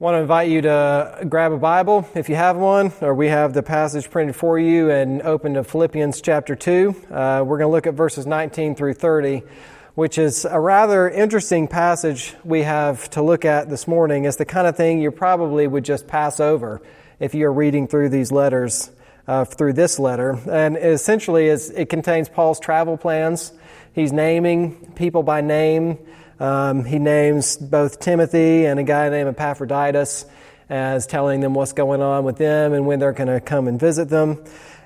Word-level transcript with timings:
want 0.00 0.14
to 0.14 0.18
invite 0.20 0.48
you 0.48 0.62
to 0.62 1.26
grab 1.28 1.52
a 1.52 1.58
Bible 1.58 2.08
if 2.14 2.30
you 2.30 2.34
have 2.34 2.56
one, 2.56 2.90
or 3.02 3.14
we 3.14 3.28
have 3.28 3.52
the 3.52 3.62
passage 3.62 4.10
printed 4.10 4.34
for 4.34 4.58
you 4.58 4.90
and 4.90 5.20
open 5.20 5.52
to 5.52 5.62
Philippians 5.62 6.22
chapter 6.22 6.56
2. 6.56 6.88
Uh, 7.10 7.44
we're 7.46 7.58
going 7.58 7.68
to 7.68 7.72
look 7.72 7.86
at 7.86 7.92
verses 7.92 8.24
19 8.24 8.76
through 8.76 8.94
30, 8.94 9.42
which 9.96 10.16
is 10.16 10.46
a 10.46 10.58
rather 10.58 11.06
interesting 11.10 11.68
passage 11.68 12.34
we 12.44 12.62
have 12.62 13.10
to 13.10 13.20
look 13.20 13.44
at 13.44 13.68
this 13.68 13.86
morning. 13.86 14.24
It's 14.24 14.38
the 14.38 14.46
kind 14.46 14.66
of 14.66 14.74
thing 14.74 15.02
you 15.02 15.10
probably 15.10 15.66
would 15.66 15.84
just 15.84 16.06
pass 16.06 16.40
over 16.40 16.80
if 17.18 17.34
you're 17.34 17.52
reading 17.52 17.86
through 17.86 18.08
these 18.08 18.32
letters, 18.32 18.90
uh, 19.28 19.44
through 19.44 19.74
this 19.74 19.98
letter. 19.98 20.40
And 20.50 20.78
essentially, 20.78 21.48
it 21.48 21.90
contains 21.90 22.30
Paul's 22.30 22.58
travel 22.58 22.96
plans. 22.96 23.52
He's 23.92 24.14
naming 24.14 24.94
people 24.94 25.22
by 25.22 25.42
name. 25.42 25.98
Um, 26.40 26.86
he 26.86 26.98
names 26.98 27.58
both 27.58 28.00
Timothy 28.00 28.64
and 28.64 28.80
a 28.80 28.82
guy 28.82 29.10
named 29.10 29.28
Epaphroditus 29.28 30.24
as 30.70 31.06
telling 31.06 31.40
them 31.40 31.52
what's 31.52 31.74
going 31.74 32.00
on 32.00 32.24
with 32.24 32.38
them 32.38 32.72
and 32.72 32.86
when 32.86 32.98
they're 32.98 33.12
going 33.12 33.28
to 33.28 33.40
come 33.40 33.68
and 33.68 33.78
visit 33.78 34.08
them. 34.08 34.42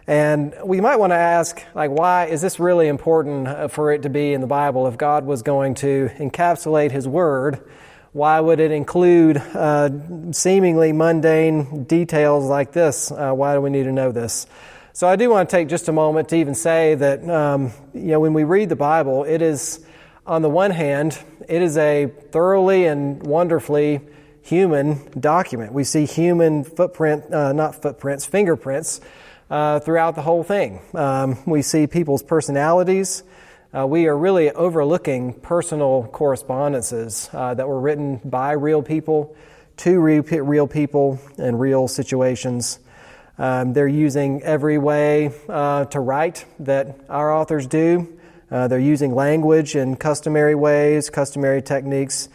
And 0.08 0.52
we 0.64 0.80
might 0.80 0.96
want 0.96 1.12
to 1.12 1.16
ask, 1.16 1.62
like, 1.74 1.90
why 1.90 2.26
is 2.26 2.42
this 2.42 2.58
really 2.58 2.88
important 2.88 3.46
uh, 3.46 3.68
for 3.68 3.92
it 3.92 4.02
to 4.02 4.10
be 4.10 4.32
in 4.32 4.40
the 4.40 4.46
Bible? 4.48 4.88
If 4.88 4.98
God 4.98 5.24
was 5.24 5.42
going 5.42 5.76
to 5.76 6.10
encapsulate 6.16 6.90
His 6.90 7.06
Word, 7.06 7.60
why 8.12 8.40
would 8.40 8.58
it 8.58 8.72
include 8.72 9.36
uh, 9.36 9.90
seemingly 10.32 10.92
mundane 10.92 11.84
details 11.84 12.46
like 12.46 12.72
this? 12.72 13.12
Uh, 13.12 13.32
why 13.32 13.54
do 13.54 13.60
we 13.60 13.70
need 13.70 13.84
to 13.84 13.92
know 13.92 14.10
this? 14.10 14.46
So 14.92 15.08
I 15.08 15.16
do 15.16 15.30
want 15.30 15.48
to 15.48 15.56
take 15.56 15.68
just 15.68 15.88
a 15.88 15.92
moment 15.92 16.28
to 16.30 16.36
even 16.36 16.54
say 16.54 16.96
that, 16.96 17.28
um, 17.28 17.72
you 17.94 18.08
know, 18.08 18.20
when 18.20 18.34
we 18.34 18.44
read 18.44 18.68
the 18.68 18.76
Bible, 18.76 19.24
it 19.24 19.40
is 19.40 19.84
on 20.26 20.42
the 20.42 20.48
one 20.48 20.70
hand, 20.70 21.18
it 21.48 21.60
is 21.60 21.76
a 21.76 22.06
thoroughly 22.30 22.86
and 22.86 23.22
wonderfully 23.22 24.00
human 24.42 25.00
document. 25.18 25.72
We 25.72 25.84
see 25.84 26.06
human 26.06 26.64
footprint, 26.64 27.32
uh, 27.32 27.52
not 27.52 27.82
footprints, 27.82 28.24
fingerprints 28.24 29.00
uh, 29.50 29.80
throughout 29.80 30.14
the 30.14 30.22
whole 30.22 30.42
thing. 30.42 30.80
Um, 30.94 31.38
we 31.46 31.62
see 31.62 31.86
people's 31.86 32.22
personalities. 32.22 33.22
Uh, 33.76 33.86
we 33.86 34.06
are 34.06 34.16
really 34.16 34.50
overlooking 34.50 35.34
personal 35.34 36.08
correspondences 36.12 37.28
uh, 37.32 37.54
that 37.54 37.68
were 37.68 37.80
written 37.80 38.20
by 38.24 38.52
real 38.52 38.82
people 38.82 39.36
to 39.78 40.00
real 40.00 40.66
people 40.68 41.18
in 41.36 41.56
real 41.56 41.88
situations. 41.88 42.78
Um, 43.36 43.72
they're 43.72 43.88
using 43.88 44.42
every 44.42 44.78
way 44.78 45.32
uh, 45.48 45.86
to 45.86 45.98
write 46.00 46.46
that 46.60 47.00
our 47.08 47.34
authors 47.34 47.66
do. 47.66 48.16
Uh, 48.54 48.68
they're 48.68 48.78
using 48.78 49.16
language 49.16 49.74
in 49.74 49.96
customary 49.96 50.54
ways, 50.54 51.10
customary 51.10 51.60
techniques, 51.60 52.28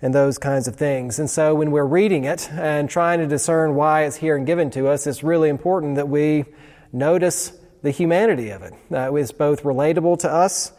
and 0.00 0.14
those 0.14 0.38
kinds 0.38 0.68
of 0.68 0.76
things. 0.76 1.18
And 1.18 1.28
so 1.28 1.56
when 1.56 1.72
we're 1.72 1.84
reading 1.84 2.22
it 2.22 2.48
and 2.52 2.88
trying 2.88 3.18
to 3.18 3.26
discern 3.26 3.74
why 3.74 4.04
it's 4.04 4.14
here 4.14 4.36
and 4.36 4.46
given 4.46 4.70
to 4.70 4.86
us, 4.86 5.06
it's 5.08 5.24
really 5.24 5.48
important 5.48 5.96
that 5.96 6.08
we 6.08 6.44
notice 6.92 7.52
the 7.82 7.90
humanity 7.90 8.50
of 8.50 8.62
it. 8.62 8.72
That 8.90 9.12
is 9.14 9.32
both 9.32 9.64
relatable 9.64 10.20
to 10.20 10.30
us 10.30 10.72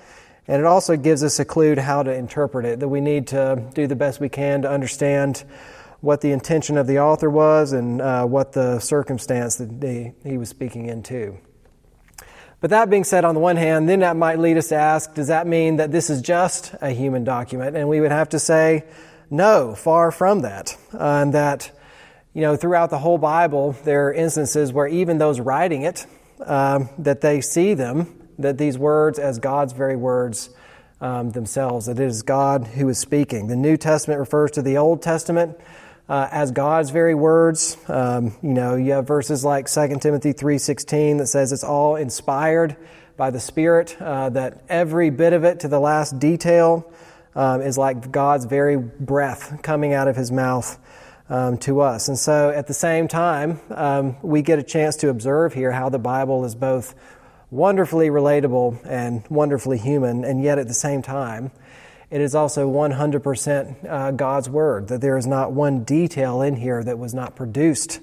and 0.48 0.60
it 0.60 0.66
also 0.66 0.96
gives 0.96 1.24
us 1.24 1.40
a 1.40 1.46
clue 1.46 1.76
to 1.76 1.82
how 1.82 2.04
to 2.04 2.14
interpret 2.14 2.66
it, 2.66 2.80
that 2.80 2.88
we 2.88 3.02
need 3.02 3.28
to 3.28 3.70
do 3.74 3.88
the 3.88 3.96
best 3.96 4.20
we 4.20 4.30
can 4.30 4.62
to 4.62 4.70
understand 4.70 5.44
what 6.02 6.22
the 6.22 6.32
intention 6.32 6.78
of 6.78 6.86
the 6.86 7.00
author 7.00 7.30
was 7.30 7.74
and 7.74 8.00
uh, 8.00 8.24
what 8.26 8.54
the 8.54 8.80
circumstance 8.80 9.56
that 9.56 9.72
he, 9.82 10.30
he 10.30 10.38
was 10.38 10.50
speaking 10.50 10.86
into. 10.86 11.38
But 12.66 12.72
that 12.72 12.90
being 12.90 13.04
said, 13.04 13.26
on 13.26 13.36
the 13.36 13.40
one 13.40 13.58
hand, 13.58 13.88
then 13.88 14.00
that 14.00 14.16
might 14.16 14.40
lead 14.40 14.58
us 14.58 14.70
to 14.70 14.76
ask, 14.76 15.14
does 15.14 15.28
that 15.28 15.46
mean 15.46 15.76
that 15.76 15.92
this 15.92 16.10
is 16.10 16.20
just 16.20 16.74
a 16.82 16.90
human 16.90 17.24
document? 17.24 17.78
And 17.78 17.88
we 17.88 18.02
would 18.02 18.12
have 18.12 18.30
to 18.30 18.40
say, 18.40 18.86
no, 19.30 19.76
far 19.76 20.10
from 20.10 20.42
that. 20.42 20.76
Uh, 20.92 20.98
and 20.98 21.34
that, 21.36 21.72
you 22.34 22.42
know, 22.42 22.56
throughout 22.56 22.90
the 22.90 22.98
whole 22.98 23.20
Bible, 23.20 23.74
there 23.84 24.08
are 24.08 24.14
instances 24.14 24.74
where 24.74 24.88
even 24.88 25.20
those 25.20 25.40
writing 25.40 25.84
it, 25.84 26.08
um, 26.44 26.90
that 26.98 27.22
they 27.22 27.40
see 27.40 27.76
them, 27.76 28.28
that 28.40 28.58
these 28.58 28.80
words 28.80 29.20
as 29.20 29.38
God's 29.38 29.74
very 29.74 29.96
words 29.96 30.50
um, 31.02 31.30
themselves, 31.34 31.86
that 31.86 32.00
it 32.00 32.08
is 32.08 32.24
God 32.24 32.66
who 32.66 32.90
is 32.90 32.98
speaking. 32.98 33.46
The 33.46 33.56
New 33.56 33.78
Testament 33.78 34.20
refers 34.20 34.50
to 34.54 34.64
the 34.64 34.78
Old 34.78 35.04
Testament 35.04 35.56
uh, 36.08 36.28
as 36.32 36.52
God's 36.52 36.90
very 36.90 37.16
words. 37.16 37.78
Um, 37.88 38.36
you 38.42 38.54
know, 38.54 38.76
you 38.76 38.92
have 38.94 39.08
verses 39.08 39.44
like 39.44 39.68
2 39.68 40.00
Timothy 40.00 40.34
3.16 40.34 41.20
that 41.20 41.28
says 41.28 41.52
it's 41.52 41.64
all 41.64 41.96
inspired 41.96 42.78
by 43.18 43.30
the 43.30 43.40
Spirit, 43.40 43.96
uh, 44.02 44.30
that 44.30 44.64
every 44.68 45.10
bit 45.10 45.34
of 45.34 45.44
it 45.46 45.62
to 45.62 45.68
the 45.68 45.80
last 45.80 46.20
detail 46.20 46.92
um, 47.34 47.62
is 47.62 47.78
like 47.78 48.12
God's 48.12 48.46
very 48.46 48.78
breath 48.78 49.62
coming 49.64 49.94
out 49.94 50.08
of 50.08 50.16
His 50.16 50.32
mouth 50.32 50.78
um, 51.30 51.58
to 51.60 51.82
us. 51.82 52.08
And 52.08 52.18
so 52.18 52.50
at 52.50 52.68
the 52.68 52.74
same 52.74 53.08
time, 53.08 53.60
um, 53.72 54.18
we 54.22 54.42
get 54.42 54.60
a 54.60 54.64
chance 54.64 54.98
to 54.98 55.10
observe 55.10 55.54
here 55.54 55.72
how 55.72 55.90
the 55.90 56.00
Bible 56.00 56.46
is 56.46 56.56
both 56.56 56.94
wonderfully 57.52 58.10
relatable 58.10 58.86
and 58.86 59.24
wonderfully 59.30 59.78
human, 59.78 60.26
and 60.26 60.44
yet 60.44 60.60
at 60.60 60.68
the 60.68 60.74
same 60.74 61.02
time, 61.02 61.52
it 62.10 62.22
is 62.22 62.36
also 62.36 62.70
100% 62.70 63.90
uh, 63.90 64.12
God's 64.12 64.50
Word, 64.50 64.88
that 64.90 65.02
there 65.02 65.18
is 65.18 65.26
not 65.26 65.52
one 65.52 65.84
detail 65.84 66.42
in 66.42 66.56
here 66.56 66.84
that 66.84 67.00
was 67.00 67.14
not 67.14 67.36
produced 67.36 68.00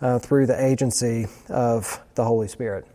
uh, 0.00 0.18
through 0.18 0.46
the 0.46 0.64
agency 0.64 1.26
of 1.48 2.00
the 2.14 2.24
Holy 2.24 2.48
Spirit. 2.48 2.86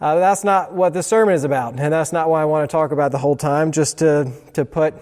Uh, 0.00 0.16
that's 0.16 0.44
not 0.44 0.72
what 0.72 0.94
the 0.94 1.02
sermon 1.02 1.34
is 1.34 1.44
about, 1.44 1.78
and 1.78 1.92
that's 1.92 2.12
not 2.12 2.30
what 2.30 2.40
I 2.40 2.44
want 2.44 2.68
to 2.68 2.72
talk 2.72 2.92
about 2.92 3.10
the 3.10 3.18
whole 3.18 3.36
time, 3.36 3.72
just 3.72 3.98
to, 3.98 4.32
to 4.52 4.64
put 4.64 4.94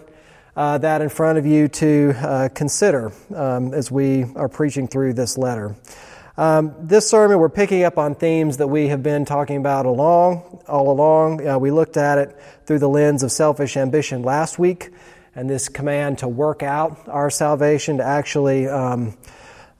uh, 0.56 0.78
that 0.78 1.02
in 1.02 1.08
front 1.10 1.38
of 1.38 1.44
you 1.44 1.68
to 1.68 2.14
uh, 2.16 2.48
consider 2.54 3.12
um, 3.34 3.74
as 3.74 3.90
we 3.90 4.24
are 4.36 4.48
preaching 4.48 4.88
through 4.88 5.12
this 5.12 5.36
letter. 5.36 5.76
Um, 6.38 6.74
this 6.78 7.08
sermon, 7.08 7.38
we're 7.38 7.48
picking 7.48 7.82
up 7.84 7.96
on 7.96 8.14
themes 8.14 8.58
that 8.58 8.66
we 8.66 8.88
have 8.88 9.02
been 9.02 9.24
talking 9.24 9.56
about 9.56 9.86
along, 9.86 10.62
all 10.68 10.90
along. 10.90 11.46
Uh, 11.46 11.58
we 11.58 11.70
looked 11.70 11.96
at 11.96 12.18
it 12.18 12.38
through 12.66 12.78
the 12.78 12.90
lens 12.90 13.22
of 13.22 13.32
selfish 13.32 13.74
ambition 13.78 14.22
last 14.22 14.58
week, 14.58 14.90
and 15.34 15.48
this 15.48 15.70
command 15.70 16.18
to 16.18 16.28
work 16.28 16.62
out 16.62 17.08
our 17.08 17.30
salvation, 17.30 17.96
to 17.96 18.04
actually, 18.04 18.68
um, 18.68 19.16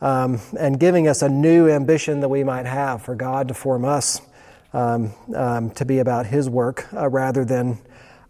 um, 0.00 0.40
and 0.58 0.80
giving 0.80 1.08
us 1.08 1.20
a 1.20 1.28
new 1.28 1.68
ambition 1.68 2.20
that 2.20 2.30
we 2.30 2.42
might 2.42 2.64
have 2.64 3.02
for 3.02 3.14
God 3.14 3.48
to 3.48 3.54
form 3.54 3.84
us 3.84 4.22
um, 4.72 5.12
um, 5.34 5.70
to 5.72 5.84
be 5.84 5.98
about 5.98 6.24
His 6.24 6.48
work 6.48 6.90
uh, 6.94 7.06
rather 7.06 7.44
than 7.44 7.78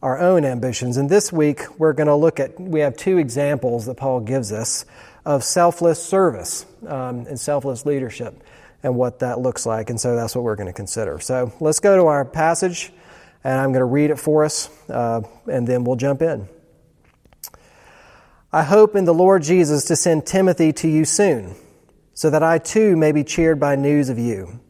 our 0.02 0.18
own 0.18 0.44
ambitions. 0.44 0.96
And 0.96 1.08
this 1.08 1.32
week, 1.32 1.78
we're 1.78 1.92
going 1.92 2.08
to 2.08 2.16
look 2.16 2.40
at, 2.40 2.58
we 2.58 2.80
have 2.80 2.96
two 2.96 3.18
examples 3.18 3.86
that 3.86 3.96
Paul 3.96 4.18
gives 4.18 4.50
us 4.50 4.84
of 5.26 5.42
selfless 5.42 6.02
service 6.02 6.64
um, 6.86 7.26
and 7.26 7.38
selfless 7.38 7.84
leadership 7.84 8.44
and 8.84 8.94
what 8.94 9.18
that 9.18 9.40
looks 9.40 9.66
like. 9.66 9.90
And 9.90 10.00
so 10.00 10.14
that's 10.14 10.36
what 10.36 10.44
we're 10.44 10.54
going 10.54 10.68
to 10.68 10.72
consider. 10.72 11.18
So 11.18 11.52
let's 11.60 11.80
go 11.80 11.96
to 11.96 12.06
our 12.06 12.24
passage, 12.24 12.92
and 13.42 13.60
I'm 13.60 13.72
going 13.72 13.80
to 13.80 13.86
read 13.86 14.10
it 14.10 14.20
for 14.20 14.44
us, 14.44 14.70
uh, 14.88 15.22
and 15.50 15.66
then 15.66 15.82
we'll 15.82 15.96
jump 15.96 16.22
in. 16.22 16.48
I 18.52 18.62
hope 18.62 18.94
in 18.94 19.04
the 19.04 19.12
Lord 19.12 19.42
Jesus 19.42 19.86
to 19.86 19.96
send 19.96 20.26
Timothy 20.26 20.72
to 20.74 20.88
you 20.88 21.04
soon, 21.04 21.56
so 22.14 22.30
that 22.30 22.44
I 22.44 22.58
too 22.58 22.96
may 22.96 23.10
be 23.10 23.24
cheered 23.24 23.58
by 23.58 23.74
news 23.74 24.08
of 24.08 24.20
you. 24.20 24.60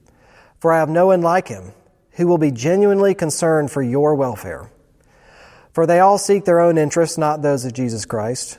For 0.58 0.72
I 0.72 0.78
have 0.78 0.88
no 0.88 1.08
one 1.08 1.20
like 1.20 1.48
him 1.48 1.72
who 2.12 2.26
will 2.26 2.38
be 2.38 2.50
genuinely 2.50 3.14
concerned 3.14 3.70
for 3.70 3.82
your 3.82 4.14
welfare. 4.14 4.70
For 5.74 5.86
they 5.86 6.00
all 6.00 6.16
seek 6.16 6.46
their 6.46 6.60
own 6.60 6.78
interests, 6.78 7.18
not 7.18 7.42
those 7.42 7.66
of 7.66 7.74
Jesus 7.74 8.06
Christ. 8.06 8.58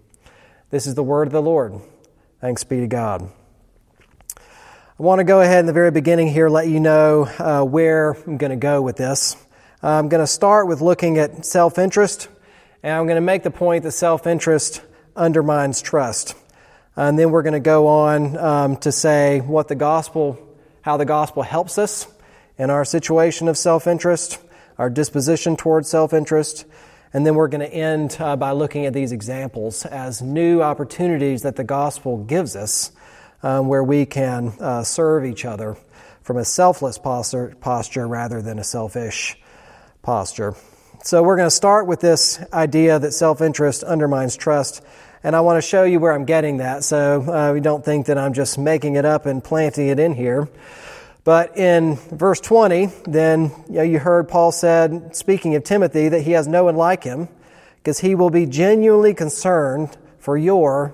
This 0.71 0.87
is 0.87 0.95
the 0.95 1.03
word 1.03 1.27
of 1.27 1.33
the 1.33 1.41
Lord. 1.41 1.81
Thanks 2.39 2.63
be 2.63 2.79
to 2.79 2.87
God. 2.87 3.29
I 4.37 4.39
want 5.03 5.19
to 5.19 5.25
go 5.25 5.41
ahead 5.41 5.59
in 5.59 5.65
the 5.65 5.73
very 5.73 5.91
beginning 5.91 6.29
here, 6.29 6.47
let 6.47 6.69
you 6.69 6.79
know 6.79 7.25
uh, 7.25 7.65
where 7.65 8.11
I'm 8.11 8.37
going 8.37 8.51
to 8.51 8.55
go 8.55 8.81
with 8.81 8.95
this. 8.95 9.35
I'm 9.83 10.07
going 10.07 10.23
to 10.23 10.27
start 10.27 10.69
with 10.69 10.79
looking 10.79 11.17
at 11.17 11.45
self 11.45 11.77
interest, 11.77 12.29
and 12.83 12.93
I'm 12.93 13.05
going 13.05 13.17
to 13.17 13.21
make 13.21 13.43
the 13.43 13.51
point 13.51 13.83
that 13.83 13.91
self 13.91 14.25
interest 14.25 14.81
undermines 15.13 15.81
trust. 15.81 16.35
And 16.95 17.19
then 17.19 17.31
we're 17.31 17.43
going 17.43 17.51
to 17.51 17.59
go 17.59 17.87
on 17.87 18.37
um, 18.37 18.77
to 18.77 18.93
say 18.93 19.41
what 19.41 19.67
the 19.67 19.75
gospel, 19.75 20.39
how 20.83 20.95
the 20.95 21.03
gospel 21.03 21.43
helps 21.43 21.77
us 21.77 22.07
in 22.57 22.69
our 22.69 22.85
situation 22.85 23.49
of 23.49 23.57
self 23.57 23.87
interest, 23.87 24.39
our 24.77 24.89
disposition 24.89 25.57
towards 25.57 25.89
self 25.89 26.13
interest. 26.13 26.65
And 27.13 27.25
then 27.25 27.35
we're 27.35 27.49
going 27.49 27.61
to 27.61 27.73
end 27.73 28.15
uh, 28.19 28.37
by 28.37 28.51
looking 28.51 28.85
at 28.85 28.93
these 28.93 29.11
examples 29.11 29.85
as 29.85 30.21
new 30.21 30.61
opportunities 30.61 31.41
that 31.41 31.57
the 31.57 31.63
gospel 31.63 32.23
gives 32.23 32.55
us 32.55 32.91
um, 33.43 33.67
where 33.67 33.83
we 33.83 34.05
can 34.05 34.53
uh, 34.59 34.83
serve 34.83 35.25
each 35.25 35.43
other 35.43 35.75
from 36.23 36.37
a 36.37 36.45
selfless 36.45 36.97
posture, 36.97 38.07
rather 38.07 38.41
than 38.41 38.59
a 38.59 38.63
selfish 38.63 39.37
posture. 40.01 40.55
So 41.03 41.23
we're 41.23 41.35
going 41.35 41.47
to 41.47 41.55
start 41.55 41.87
with 41.87 41.99
this 41.99 42.39
idea 42.53 42.99
that 42.99 43.11
self 43.11 43.41
interest 43.41 43.83
undermines 43.83 44.37
trust. 44.37 44.83
And 45.23 45.35
I 45.35 45.41
want 45.41 45.57
to 45.57 45.67
show 45.67 45.83
you 45.83 45.99
where 45.99 46.13
I'm 46.13 46.25
getting 46.25 46.57
that 46.57 46.83
so 46.83 47.21
uh, 47.21 47.53
we 47.53 47.59
don't 47.59 47.83
think 47.83 48.07
that 48.07 48.17
I'm 48.17 48.33
just 48.33 48.57
making 48.57 48.95
it 48.95 49.05
up 49.05 49.25
and 49.25 49.43
planting 49.43 49.87
it 49.87 49.99
in 49.99 50.13
here. 50.13 50.47
But 51.23 51.55
in 51.57 51.95
verse 51.95 52.39
20, 52.39 52.87
then 53.05 53.51
you, 53.67 53.75
know, 53.75 53.81
you 53.83 53.99
heard 53.99 54.27
Paul 54.27 54.51
said, 54.51 55.15
speaking 55.15 55.55
of 55.55 55.63
Timothy, 55.63 56.09
that 56.09 56.21
he 56.21 56.31
has 56.31 56.47
no 56.47 56.63
one 56.63 56.75
like 56.75 57.03
him 57.03 57.29
because 57.77 57.99
he 57.99 58.15
will 58.15 58.29
be 58.29 58.45
genuinely 58.45 59.13
concerned 59.13 59.97
for 60.19 60.37
your 60.37 60.93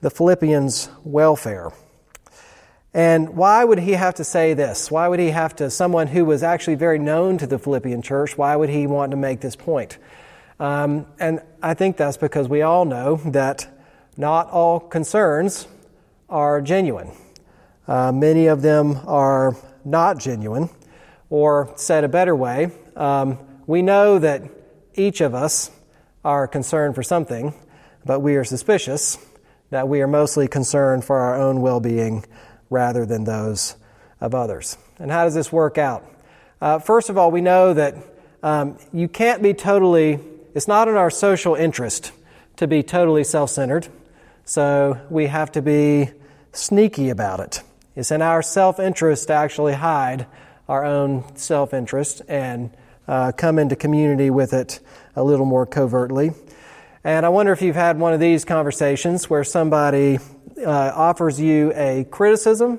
the 0.00 0.10
Philippians' 0.10 0.88
welfare. 1.04 1.72
And 2.94 3.36
why 3.36 3.64
would 3.64 3.78
he 3.78 3.92
have 3.92 4.14
to 4.14 4.24
say 4.24 4.54
this? 4.54 4.90
Why 4.90 5.08
would 5.08 5.20
he 5.20 5.30
have 5.30 5.54
to, 5.56 5.70
someone 5.70 6.06
who 6.06 6.24
was 6.24 6.42
actually 6.42 6.76
very 6.76 6.98
known 6.98 7.38
to 7.38 7.46
the 7.46 7.58
Philippian 7.58 8.02
church, 8.02 8.38
why 8.38 8.56
would 8.56 8.70
he 8.70 8.86
want 8.86 9.10
to 9.10 9.16
make 9.16 9.40
this 9.40 9.56
point? 9.56 9.98
Um, 10.58 11.06
and 11.20 11.40
I 11.62 11.74
think 11.74 11.96
that's 11.96 12.16
because 12.16 12.48
we 12.48 12.62
all 12.62 12.84
know 12.84 13.16
that 13.26 13.68
not 14.16 14.48
all 14.50 14.80
concerns 14.80 15.68
are 16.28 16.60
genuine. 16.60 17.12
Uh, 17.88 18.12
many 18.12 18.46
of 18.46 18.60
them 18.60 19.00
are 19.06 19.56
not 19.84 20.18
genuine, 20.18 20.68
or 21.30 21.72
said 21.76 22.04
a 22.04 22.08
better 22.08 22.36
way, 22.36 22.70
um, 22.96 23.38
we 23.66 23.80
know 23.82 24.18
that 24.18 24.42
each 24.94 25.20
of 25.22 25.34
us 25.34 25.70
are 26.24 26.46
concerned 26.46 26.94
for 26.94 27.02
something, 27.02 27.54
but 28.04 28.20
we 28.20 28.36
are 28.36 28.44
suspicious 28.44 29.18
that 29.70 29.88
we 29.88 30.00
are 30.02 30.06
mostly 30.06 30.48
concerned 30.48 31.04
for 31.04 31.18
our 31.18 31.34
own 31.34 31.60
well 31.60 31.80
being 31.80 32.24
rather 32.70 33.06
than 33.06 33.24
those 33.24 33.76
of 34.20 34.34
others. 34.34 34.76
And 34.98 35.10
how 35.10 35.24
does 35.24 35.34
this 35.34 35.50
work 35.50 35.78
out? 35.78 36.04
Uh, 36.60 36.78
first 36.78 37.08
of 37.08 37.16
all, 37.16 37.30
we 37.30 37.40
know 37.40 37.72
that 37.74 37.94
um, 38.42 38.78
you 38.92 39.08
can't 39.08 39.42
be 39.42 39.54
totally, 39.54 40.18
it's 40.54 40.68
not 40.68 40.88
in 40.88 40.94
our 40.94 41.10
social 41.10 41.54
interest 41.54 42.12
to 42.56 42.66
be 42.66 42.82
totally 42.82 43.24
self 43.24 43.50
centered. 43.50 43.88
So 44.44 45.00
we 45.08 45.26
have 45.26 45.52
to 45.52 45.62
be 45.62 46.10
sneaky 46.52 47.10
about 47.10 47.40
it. 47.40 47.62
It's 47.98 48.12
in 48.12 48.22
our 48.22 48.42
self 48.42 48.78
interest 48.78 49.26
to 49.26 49.32
actually 49.32 49.72
hide 49.72 50.28
our 50.68 50.84
own 50.84 51.34
self 51.34 51.74
interest 51.74 52.22
and 52.28 52.70
uh, 53.08 53.32
come 53.32 53.58
into 53.58 53.74
community 53.74 54.30
with 54.30 54.52
it 54.52 54.78
a 55.16 55.24
little 55.24 55.44
more 55.44 55.66
covertly. 55.66 56.30
And 57.02 57.26
I 57.26 57.28
wonder 57.30 57.50
if 57.50 57.60
you've 57.60 57.74
had 57.74 57.98
one 57.98 58.12
of 58.12 58.20
these 58.20 58.44
conversations 58.44 59.28
where 59.28 59.42
somebody 59.42 60.20
uh, 60.64 60.92
offers 60.94 61.40
you 61.40 61.72
a 61.74 62.06
criticism, 62.08 62.78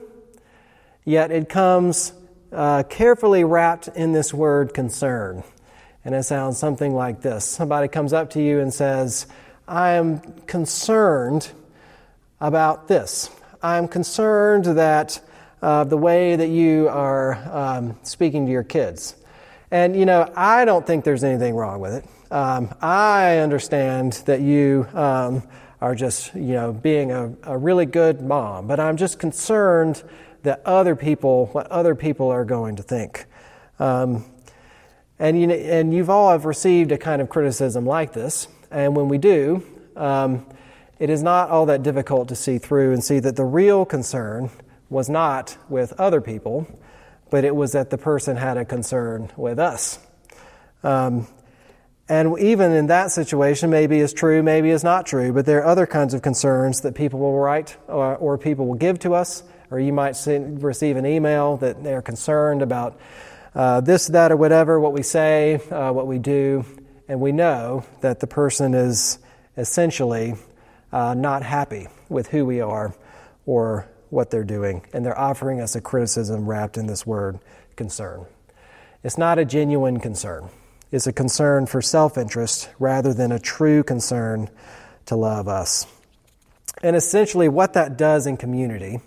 yet 1.04 1.31
it 1.31 1.50
comes 1.50 2.13
uh, 2.54 2.83
carefully 2.83 3.44
wrapped 3.44 3.89
in 3.89 4.13
this 4.13 4.33
word 4.33 4.74
concern. 4.74 5.44
And 6.06 6.15
it 6.15 6.24
sounds 6.24 6.57
something 6.57 6.94
like 6.94 7.19
this 7.19 7.44
Somebody 7.44 7.89
comes 7.89 8.13
up 8.13 8.30
to 8.30 8.42
you 8.42 8.62
and 8.62 8.74
says, 8.74 9.27
I 9.68 9.95
am 9.95 10.22
concerned 10.48 11.51
about 12.39 12.88
this. 12.88 13.30
I'm 13.61 13.89
concerned 13.89 14.65
that 14.65 15.19
uh, 15.61 15.83
the 15.83 15.97
way 15.97 16.38
that 16.38 16.47
you 16.47 16.88
are 16.88 17.35
um, 17.51 17.97
speaking 18.03 18.45
to 18.45 18.51
your 18.51 18.63
kids. 18.63 19.17
And, 19.69 19.97
you 19.97 20.06
know, 20.06 20.31
I 20.33 20.63
don't 20.63 20.88
think 20.88 21.03
there's 21.03 21.25
anything 21.25 21.56
wrong 21.56 21.81
with 21.81 21.94
it. 21.94 22.06
Um, 22.31 22.73
I 22.81 23.39
understand 23.39 24.13
that 24.27 24.39
you 24.39 24.88
um, 24.94 25.44
are 25.81 25.94
just, 25.94 26.33
you 26.35 26.53
know, 26.53 26.71
being 26.71 27.11
a, 27.11 27.33
a 27.44 27.57
really 27.57 27.85
good 27.85 28.21
mom, 28.21 28.65
but 28.67 28.79
I'm 28.79 28.95
just 28.95 29.19
concerned 29.19 30.03
that 30.44 30.62
other 30.65 30.95
people, 30.95 31.47
what 31.47 31.67
other 31.67 31.95
people 31.95 32.29
are 32.29 32.45
going 32.45 32.77
to 32.77 32.83
think. 32.83 33.25
Um, 33.77 34.23
and, 35.19 35.38
you 35.38 35.47
know, 35.47 35.55
and 35.55 35.94
you've 35.94 36.09
all 36.09 36.31
have 36.31 36.45
received 36.45 36.94
a 36.94 36.97
kind 36.97 37.21
of 37.21 37.27
criticism 37.27 37.85
like 37.85 38.13
this, 38.13 38.47
and 38.71 38.95
when 38.95 39.09
we 39.09 39.17
do, 39.17 39.63
um, 39.97 40.45
it 41.00 41.10
is 41.10 41.24
not 41.24 41.50
all 41.50 41.66
that 41.68 41.81
difficult 41.81 42.28
to 42.28 42.36
see 42.36 42.57
through 42.57 42.94
and 42.94 43.04
see 43.04 43.19
that 43.19 43.36
the 43.36 43.46
real 43.46 43.86
concern 43.86 44.50
was 44.90 45.10
not 45.10 45.57
with 45.69 45.94
other 46.00 46.19
people, 46.19 46.68
but 47.30 47.44
it 47.46 47.56
was 47.56 47.72
that 47.72 47.90
the 47.90 47.98
person 47.98 48.36
had 48.36 48.57
a 48.57 48.66
concern 48.66 49.31
with 49.38 49.60
us. 49.60 50.00
Um, 50.84 51.28
and 52.10 52.38
even 52.40 52.72
in 52.72 52.88
that 52.88 53.12
situation, 53.12 53.69
maybe 53.69 54.00
is 54.00 54.13
true, 54.13 54.42
maybe 54.42 54.72
is 54.72 54.84
not 54.84 55.06
true, 55.06 55.31
but 55.31 55.46
there 55.46 55.60
are 55.60 55.66
other 55.66 55.86
kinds 55.86 56.16
of 56.16 56.24
concerns 56.24 56.81
that 56.81 56.96
people 56.96 57.19
will 57.19 57.38
write 57.38 57.78
or, 57.88 58.16
or 58.18 58.38
people 58.38 58.66
will 58.66 58.75
give 58.75 58.98
to 59.00 59.13
us, 59.13 59.44
or 59.69 59.80
you 59.80 59.94
might 59.94 60.16
send, 60.16 60.63
receive 60.63 60.98
an 60.98 61.06
email 61.06 61.57
that 61.57 61.84
they're 61.84 62.01
concerned 62.01 62.63
about 62.63 63.00
uh, 63.54 63.80
this, 63.81 64.07
that, 64.07 64.31
or 64.31 64.38
whatever, 64.38 64.80
what 64.80 64.94
we 64.94 65.04
say, 65.04 65.56
uh, 65.69 65.92
what 65.92 66.07
we 66.07 66.18
do, 66.18 66.66
and 67.07 67.22
we 67.22 67.31
know 67.31 67.86
that 68.01 68.19
the 68.19 68.28
person 68.28 68.74
is 68.74 69.19
essentially 69.57 70.34
uh, 70.91 71.13
not 71.13 71.44
happy 71.44 71.88
with 72.09 72.27
who 72.27 72.45
we 72.45 72.62
are 72.62 72.94
or 73.45 73.88
what 74.09 74.31
they're 74.31 74.44
doing, 74.44 74.86
and 74.94 75.06
they're 75.06 75.19
offering 75.19 75.62
us 75.62 75.75
a 75.75 75.81
criticism 75.81 76.47
wrapped 76.47 76.77
in 76.77 76.88
this 76.88 77.06
word 77.06 77.39
concern. 77.75 78.25
It's 79.03 79.18
not 79.18 79.39
a 79.39 79.45
genuine 79.45 80.00
concern 80.00 80.50
it's 80.91 81.06
a 81.06 81.13
concern 81.13 81.68
for 81.68 81.81
self 81.81 82.18
interest 82.18 82.69
rather 82.80 83.13
than 83.13 83.31
a 83.31 83.39
true 83.39 83.83
concern 83.83 84.50
to 85.06 85.15
love 85.15 85.47
us. 85.47 85.86
And 86.81 86.95
essentially, 86.95 87.47
what 87.47 87.74
that 87.74 87.97
does 87.97 88.25
in 88.25 88.38
community 88.38 89.00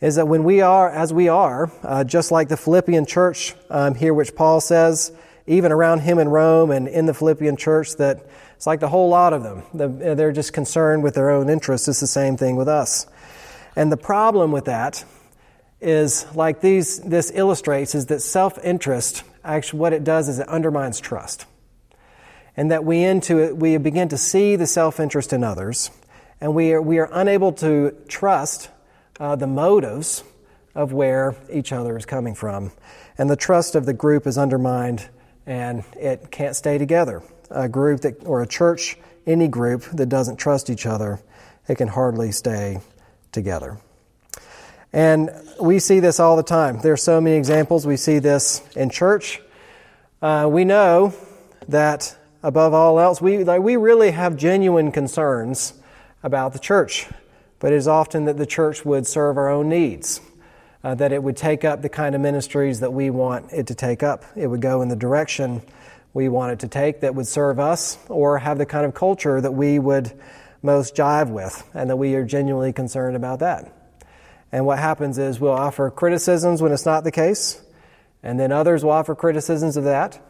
is 0.00 0.16
that 0.16 0.28
when 0.28 0.44
we 0.44 0.60
are, 0.60 0.88
as 0.88 1.12
we 1.12 1.28
are, 1.28 1.70
uh, 1.82 2.04
just 2.04 2.30
like 2.30 2.48
the 2.48 2.56
Philippian 2.56 3.06
church 3.06 3.54
um, 3.68 3.94
here, 3.94 4.14
which 4.14 4.34
Paul 4.34 4.60
says, 4.60 5.12
even 5.46 5.72
around 5.72 6.00
him 6.00 6.18
in 6.18 6.28
Rome 6.28 6.70
and 6.70 6.86
in 6.88 7.06
the 7.06 7.14
Philippian 7.14 7.56
church, 7.56 7.96
that 7.96 8.26
it's 8.60 8.66
like 8.66 8.80
the 8.80 8.90
whole 8.90 9.08
lot 9.08 9.32
of 9.32 9.42
them. 9.42 9.62
They're 9.72 10.32
just 10.32 10.52
concerned 10.52 11.02
with 11.02 11.14
their 11.14 11.30
own 11.30 11.48
interests. 11.48 11.88
It's 11.88 12.00
the 12.00 12.06
same 12.06 12.36
thing 12.36 12.56
with 12.56 12.68
us. 12.68 13.06
And 13.74 13.90
the 13.90 13.96
problem 13.96 14.52
with 14.52 14.66
that 14.66 15.02
is, 15.80 16.26
like 16.34 16.60
these, 16.60 17.00
this 17.00 17.32
illustrates, 17.34 17.94
is 17.94 18.04
that 18.06 18.20
self 18.20 18.62
interest 18.62 19.24
actually 19.42 19.80
what 19.80 19.94
it 19.94 20.04
does 20.04 20.28
is 20.28 20.40
it 20.40 20.46
undermines 20.46 21.00
trust. 21.00 21.46
And 22.54 22.70
that 22.70 22.84
we 22.84 23.02
into 23.02 23.38
it, 23.38 23.56
we 23.56 23.78
begin 23.78 24.10
to 24.10 24.18
see 24.18 24.56
the 24.56 24.66
self-interest 24.66 25.32
in 25.32 25.42
others, 25.42 25.90
and 26.38 26.54
we 26.54 26.74
are, 26.74 26.82
we 26.82 26.98
are 26.98 27.08
unable 27.10 27.52
to 27.54 27.96
trust 28.08 28.68
uh, 29.18 29.36
the 29.36 29.46
motives 29.46 30.22
of 30.74 30.92
where 30.92 31.34
each 31.50 31.72
other 31.72 31.96
is 31.96 32.04
coming 32.04 32.34
from. 32.34 32.72
And 33.16 33.30
the 33.30 33.36
trust 33.36 33.74
of 33.74 33.86
the 33.86 33.94
group 33.94 34.26
is 34.26 34.36
undermined 34.36 35.08
and 35.46 35.82
it 35.96 36.30
can't 36.30 36.54
stay 36.54 36.76
together. 36.76 37.22
A 37.50 37.68
group 37.68 38.00
that, 38.02 38.24
or 38.24 38.42
a 38.42 38.46
church, 38.46 38.96
any 39.26 39.48
group 39.48 39.84
that 39.92 40.08
doesn't 40.08 40.36
trust 40.36 40.70
each 40.70 40.86
other, 40.86 41.20
it 41.68 41.76
can 41.76 41.88
hardly 41.88 42.32
stay 42.32 42.80
together. 43.32 43.78
And 44.92 45.30
we 45.60 45.78
see 45.78 46.00
this 46.00 46.18
all 46.18 46.36
the 46.36 46.42
time. 46.42 46.80
There 46.80 46.92
are 46.92 46.96
so 46.96 47.20
many 47.20 47.36
examples. 47.36 47.86
We 47.86 47.96
see 47.96 48.18
this 48.18 48.62
in 48.74 48.90
church. 48.90 49.40
Uh, 50.20 50.48
we 50.50 50.64
know 50.64 51.14
that 51.68 52.16
above 52.42 52.74
all 52.74 52.98
else, 52.98 53.20
we, 53.20 53.44
like, 53.44 53.62
we 53.62 53.76
really 53.76 54.10
have 54.10 54.36
genuine 54.36 54.90
concerns 54.90 55.74
about 56.22 56.52
the 56.52 56.58
church. 56.58 57.08
But 57.60 57.72
it 57.72 57.76
is 57.76 57.86
often 57.86 58.24
that 58.24 58.36
the 58.36 58.46
church 58.46 58.84
would 58.84 59.06
serve 59.06 59.36
our 59.36 59.48
own 59.48 59.68
needs, 59.68 60.20
uh, 60.82 60.94
that 60.96 61.12
it 61.12 61.22
would 61.22 61.36
take 61.36 61.64
up 61.64 61.82
the 61.82 61.88
kind 61.88 62.14
of 62.14 62.20
ministries 62.20 62.80
that 62.80 62.92
we 62.92 63.10
want 63.10 63.52
it 63.52 63.66
to 63.68 63.74
take 63.74 64.02
up. 64.02 64.24
It 64.34 64.46
would 64.46 64.60
go 64.60 64.82
in 64.82 64.88
the 64.88 64.96
direction 64.96 65.62
we 66.12 66.28
wanted 66.28 66.60
to 66.60 66.68
take 66.68 67.00
that 67.00 67.14
would 67.14 67.26
serve 67.26 67.58
us, 67.60 67.98
or 68.08 68.38
have 68.38 68.58
the 68.58 68.66
kind 68.66 68.84
of 68.84 68.94
culture 68.94 69.40
that 69.40 69.52
we 69.52 69.78
would 69.78 70.12
most 70.62 70.94
jive 70.94 71.30
with, 71.30 71.62
and 71.72 71.88
that 71.88 71.96
we 71.96 72.14
are 72.14 72.24
genuinely 72.24 72.72
concerned 72.72 73.16
about 73.16 73.38
that. 73.38 73.72
And 74.52 74.66
what 74.66 74.78
happens 74.78 75.18
is 75.18 75.38
we'll 75.38 75.52
offer 75.52 75.90
criticisms 75.90 76.60
when 76.60 76.72
it's 76.72 76.84
not 76.84 77.04
the 77.04 77.12
case, 77.12 77.62
and 78.22 78.38
then 78.38 78.52
others 78.52 78.82
will 78.84 78.90
offer 78.90 79.14
criticisms 79.14 79.76
of 79.76 79.84
that. 79.84 80.20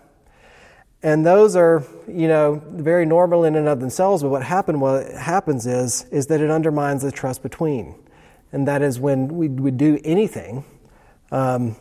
And 1.02 1.24
those 1.24 1.56
are, 1.56 1.82
you 2.06 2.28
know, 2.28 2.62
very 2.70 3.06
normal 3.06 3.44
in 3.44 3.56
and 3.56 3.66
of 3.66 3.80
themselves, 3.80 4.22
but 4.22 4.28
what 4.28 4.44
what 4.44 5.12
happens 5.12 5.66
is, 5.66 6.04
is 6.12 6.26
that 6.26 6.42
it 6.42 6.50
undermines 6.50 7.02
the 7.02 7.10
trust 7.10 7.42
between. 7.42 7.94
and 8.52 8.68
that 8.68 8.82
is 8.82 8.98
when 8.98 9.28
we 9.28 9.48
would 9.48 9.76
do 9.76 9.98
anything, 10.04 10.64
um, 11.30 11.76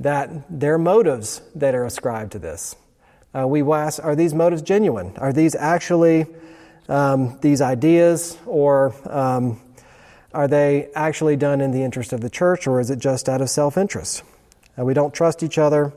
that 0.00 0.30
there 0.50 0.74
are 0.74 0.78
motives 0.78 1.42
that 1.54 1.74
are 1.74 1.84
ascribed 1.84 2.32
to 2.32 2.38
this. 2.38 2.76
Uh, 3.38 3.46
we 3.46 3.62
ask, 3.62 4.02
are 4.02 4.16
these 4.16 4.34
motives 4.34 4.62
genuine? 4.62 5.12
Are 5.18 5.32
these 5.32 5.54
actually 5.54 6.26
um, 6.88 7.38
these 7.40 7.60
ideas, 7.60 8.36
or 8.46 8.94
um, 9.08 9.60
are 10.32 10.48
they 10.48 10.88
actually 10.94 11.36
done 11.36 11.60
in 11.60 11.70
the 11.70 11.82
interest 11.82 12.12
of 12.12 12.20
the 12.20 12.30
church, 12.30 12.66
or 12.66 12.80
is 12.80 12.90
it 12.90 12.98
just 12.98 13.28
out 13.28 13.40
of 13.40 13.50
self 13.50 13.76
interest? 13.76 14.22
Uh, 14.78 14.84
we 14.84 14.94
don't 14.94 15.14
trust 15.14 15.42
each 15.42 15.58
other, 15.58 15.92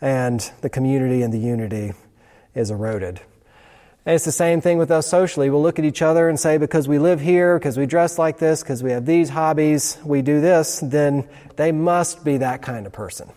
and 0.00 0.50
the 0.60 0.68
community 0.68 1.22
and 1.22 1.32
the 1.32 1.38
unity 1.38 1.92
is 2.54 2.70
eroded. 2.70 3.20
And 4.04 4.14
it's 4.14 4.24
the 4.24 4.32
same 4.32 4.60
thing 4.60 4.76
with 4.76 4.90
us 4.90 5.06
socially. 5.06 5.48
We'll 5.48 5.62
look 5.62 5.78
at 5.78 5.84
each 5.84 6.02
other 6.02 6.28
and 6.28 6.38
say, 6.38 6.58
because 6.58 6.86
we 6.86 6.98
live 6.98 7.20
here, 7.20 7.58
because 7.58 7.78
we 7.78 7.86
dress 7.86 8.18
like 8.18 8.38
this, 8.38 8.62
because 8.62 8.82
we 8.82 8.92
have 8.92 9.06
these 9.06 9.30
hobbies, 9.30 9.98
we 10.04 10.22
do 10.22 10.40
this, 10.40 10.80
then 10.80 11.28
they 11.56 11.72
must 11.72 12.24
be 12.24 12.36
that 12.38 12.62
kind 12.62 12.86
of 12.86 12.92
person. 12.92 13.32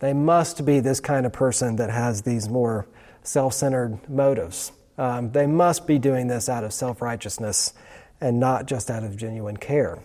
They 0.00 0.12
must 0.12 0.64
be 0.64 0.80
this 0.80 0.98
kind 0.98 1.24
of 1.24 1.32
person 1.32 1.76
that 1.76 1.90
has 1.90 2.22
these 2.22 2.48
more 2.48 2.86
self 3.22 3.54
centered 3.54 4.08
motives. 4.08 4.72
Um, 4.98 5.30
they 5.32 5.46
must 5.46 5.86
be 5.86 5.98
doing 5.98 6.26
this 6.26 6.48
out 6.48 6.64
of 6.64 6.72
self 6.72 7.00
righteousness 7.00 7.72
and 8.20 8.40
not 8.40 8.66
just 8.66 8.90
out 8.90 9.04
of 9.04 9.16
genuine 9.16 9.56
care. 9.56 9.98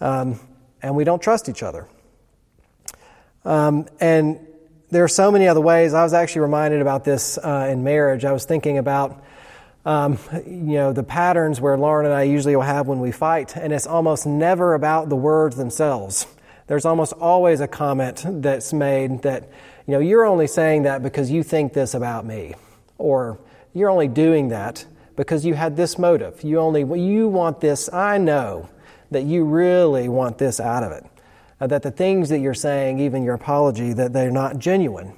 Um, 0.00 0.40
and 0.82 0.96
we 0.96 1.04
don't 1.04 1.22
trust 1.22 1.48
each 1.48 1.62
other. 1.62 1.86
Um, 3.44 3.86
and 4.00 4.38
there 4.90 5.04
are 5.04 5.08
so 5.08 5.30
many 5.30 5.46
other 5.46 5.60
ways. 5.60 5.94
I 5.94 6.02
was 6.02 6.12
actually 6.12 6.42
reminded 6.42 6.80
about 6.80 7.04
this 7.04 7.38
uh, 7.38 7.68
in 7.70 7.84
marriage. 7.84 8.24
I 8.24 8.32
was 8.32 8.44
thinking 8.44 8.78
about, 8.78 9.22
um, 9.84 10.18
you 10.46 10.74
know, 10.74 10.92
the 10.92 11.02
patterns 11.02 11.60
where 11.60 11.76
Lauren 11.76 12.06
and 12.06 12.14
I 12.14 12.24
usually 12.24 12.56
will 12.56 12.62
have 12.62 12.86
when 12.86 13.00
we 13.00 13.12
fight, 13.12 13.56
and 13.56 13.72
it's 13.72 13.86
almost 13.86 14.26
never 14.26 14.74
about 14.74 15.08
the 15.08 15.16
words 15.16 15.56
themselves. 15.56 16.26
There's 16.70 16.84
almost 16.84 17.14
always 17.14 17.58
a 17.58 17.66
comment 17.66 18.22
that's 18.24 18.72
made 18.72 19.22
that, 19.22 19.48
you 19.88 19.94
know, 19.94 19.98
you're 19.98 20.24
only 20.24 20.46
saying 20.46 20.84
that 20.84 21.02
because 21.02 21.28
you 21.28 21.42
think 21.42 21.72
this 21.72 21.94
about 21.94 22.24
me, 22.24 22.54
or 22.96 23.40
you're 23.74 23.90
only 23.90 24.06
doing 24.06 24.50
that 24.50 24.86
because 25.16 25.44
you 25.44 25.54
had 25.54 25.76
this 25.76 25.98
motive. 25.98 26.44
You 26.44 26.60
only 26.60 26.82
you 27.02 27.26
want 27.26 27.60
this. 27.60 27.92
I 27.92 28.18
know 28.18 28.68
that 29.10 29.24
you 29.24 29.42
really 29.42 30.08
want 30.08 30.38
this 30.38 30.60
out 30.60 30.84
of 30.84 30.92
it 30.92 31.04
uh, 31.60 31.66
that 31.66 31.82
the 31.82 31.90
things 31.90 32.28
that 32.28 32.38
you're 32.38 32.54
saying, 32.54 33.00
even 33.00 33.24
your 33.24 33.34
apology, 33.34 33.92
that 33.92 34.12
they're 34.12 34.30
not 34.30 34.60
genuine, 34.60 35.12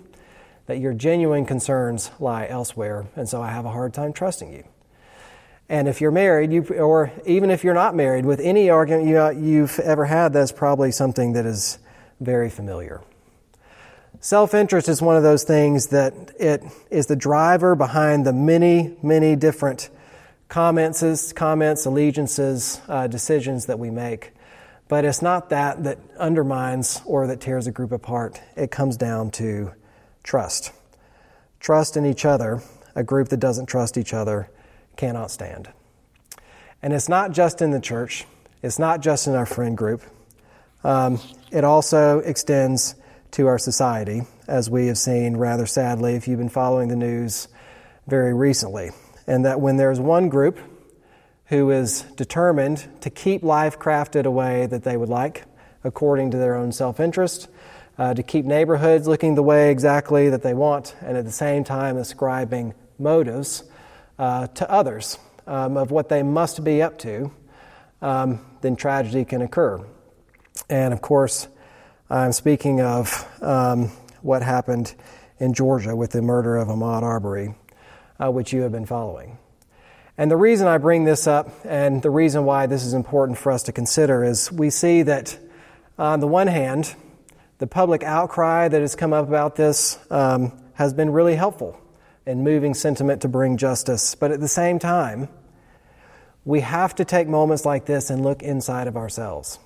that 0.69 0.79
your 0.79 0.95
genuine 0.95 1.45
concerns 1.45 2.11
lie 2.19 2.47
elsewhere, 2.47 3.05
and 3.15 3.29
so 3.29 3.43
I 3.43 3.51
have 3.51 3.67
a 3.67 3.73
hard 3.73 3.93
time 3.93 4.15
trusting 4.15 4.51
you. 4.51 4.65
And 5.73 5.89
if 5.89 6.03
you're 6.03 6.11
married, 6.11 6.53
you, 6.53 6.63
or 6.65 7.11
even 7.25 7.51
if 7.51 7.65
you're 7.65 7.73
not 7.73 7.97
married, 7.97 8.27
with 8.27 8.41
any 8.41 8.69
argument 8.69 9.09
you, 9.09 9.31
you've 9.43 9.79
ever 9.79 10.05
had, 10.05 10.35
that's 10.35 10.53
probably 10.53 10.93
something 10.93 11.33
that 11.33 11.47
is 11.47 11.79
very 12.21 12.51
familiar. 12.51 13.01
Self 14.21 14.53
interest 14.53 14.87
is 14.91 15.01
one 15.01 15.17
of 15.17 15.23
those 15.23 15.45
things 15.45 15.87
that 15.87 16.13
it 16.39 16.63
is 16.91 17.07
the 17.07 17.17
driver 17.17 17.75
behind 17.75 18.27
the 18.27 18.35
many, 18.35 18.95
many 19.03 19.35
different 19.35 19.89
comments, 20.51 21.33
comments 21.33 21.87
allegiances, 21.87 22.79
uh, 22.87 23.07
decisions 23.07 23.65
that 23.65 23.79
we 23.79 23.89
make. 23.89 24.35
But 24.89 25.07
it's 25.07 25.23
not 25.23 25.49
that 25.49 25.85
that 25.85 25.99
undermines 26.19 27.01
or 27.07 27.27
that 27.29 27.41
tears 27.41 27.67
a 27.67 27.73
group 27.73 27.93
apart. 27.93 28.39
It 28.57 28.71
comes 28.71 28.99
down 28.99 29.31
to 29.33 29.73
trust. 30.23 30.71
Trust 31.61 31.97
in 31.97 32.05
each 32.05 32.27
other. 32.27 32.61
A 32.95 33.03
group 33.03 33.31
that 33.31 33.41
doesn't 33.41 33.65
trust 33.65 33.97
each 33.97 34.13
other 34.13 34.51
cannot 34.97 35.31
stand. 35.31 35.71
And 36.83 36.93
it's 36.93 37.09
not 37.09 37.33
just 37.33 37.63
in 37.63 37.71
the 37.71 37.81
church, 37.81 38.27
it's 38.63 38.79
not 38.79 39.01
just 39.01 39.27
in 39.27 39.35
our 39.35 39.47
friend 39.47 39.77
group. 39.77 40.03
Um, 40.85 41.21
it 41.51 41.65
also 41.65 42.19
extends 42.21 42.95
to 43.33 43.47
our 43.47 43.59
society, 43.59 44.23
as 44.47 44.69
we 44.69 44.89
have 44.89 44.99
seen 44.99 45.37
rather 45.37 45.67
sadly 45.67 46.15
if 46.15 46.29
you've 46.29 46.39
been 46.39 46.49
following 46.49 46.89
the 46.89 46.97
news 46.97 47.49
very 48.07 48.35
recently. 48.35 48.91
And 49.27 49.45
that 49.45 49.61
when 49.61 49.77
there's 49.77 50.01
one 50.01 50.29
group 50.29 50.59
who 51.47 51.71
is 51.71 52.03
determined 52.17 52.87
to 53.01 53.11
keep 53.11 53.43
life 53.43 53.79
crafted 53.79 54.25
a 54.25 54.31
way 54.31 54.67
that 54.67 54.83
they 54.85 54.97
would 54.97 55.09
like, 55.09 55.45
according 55.85 56.31
to 56.33 56.37
their 56.37 56.55
own 56.57 56.73
self 56.73 56.99
interest, 56.99 57.49
uh, 57.99 58.15
to 58.15 58.23
keep 58.23 58.45
neighborhoods 58.45 59.07
looking 59.07 59.35
the 59.35 59.43
way 59.43 59.71
exactly 59.71 60.29
that 60.31 60.43
they 60.43 60.55
want, 60.55 60.95
and 61.01 61.17
at 61.17 61.25
the 61.25 61.33
same 61.33 61.63
time 61.63 61.97
ascribing 61.97 62.75
motives 62.99 63.65
uh, 64.23 64.47
to 64.47 64.71
others 64.71 65.19
um, 65.49 65.77
of 65.77 65.91
what 65.91 66.09
they 66.09 66.23
must 66.23 66.63
be 66.63 66.81
up 66.81 66.97
to, 66.97 67.29
um, 68.01 68.39
then 68.61 68.77
tragedy 68.77 69.25
can 69.25 69.43
occur. 69.43 69.85
And 70.71 70.95
of 70.95 71.03
course, 71.03 71.49
I'm 72.09 72.31
speaking 72.31 72.81
of 72.81 73.29
um, 73.43 73.91
what 74.21 74.45
happened 74.45 74.95
in 75.41 75.55
Georgia 75.55 75.97
with 75.97 76.13
the 76.13 76.23
murder 76.23 76.57
of 76.57 76.69
Ahmaud 76.69 77.03
Arbery, 77.03 77.57
uh, 78.23 78.31
which 78.31 78.53
you 78.53 78.61
have 78.61 78.71
been 78.71 78.87
following. 78.87 79.39
And 80.17 80.31
the 80.31 80.37
reason 80.37 80.69
I 80.69 80.79
bring 80.79 81.03
this 81.03 81.27
up 81.27 81.51
and 81.65 82.01
the 82.01 82.11
reason 82.11 82.45
why 82.45 82.67
this 82.67 82.85
is 82.85 82.95
important 82.95 83.39
for 83.39 83.51
us 83.51 83.65
to 83.65 83.73
consider 83.73 84.23
is 84.23 84.53
we 84.53 84.71
see 84.71 85.03
that, 85.03 85.37
on 85.99 86.21
the 86.21 86.29
one 86.29 86.47
hand, 86.47 86.95
the 87.59 87.67
public 87.67 88.05
outcry 88.05 88.69
that 88.69 88.81
has 88.83 88.95
come 88.95 89.13
up 89.13 89.27
about 89.27 89.57
this 89.57 89.99
um, 90.13 90.53
has 90.75 90.95
been 90.95 91.11
really 91.11 91.35
helpful 91.35 91.77
in 92.27 92.45
moving 92.45 92.75
sentiment 92.75 93.23
to 93.23 93.29
bring 93.29 93.57
justice. 93.57 94.15
But 94.15 94.31
at 94.31 94.41
the 94.41 94.49
same 94.49 94.79
time, 94.79 95.29
we 96.45 96.61
have 96.61 96.95
to 96.97 97.05
take 97.05 97.29
moments 97.29 97.65
like 97.65 97.87
this 97.87 98.11
and 98.11 98.23
look 98.23 98.43
inside 98.43 98.87
of 98.87 98.97
ourselves. 98.97 99.59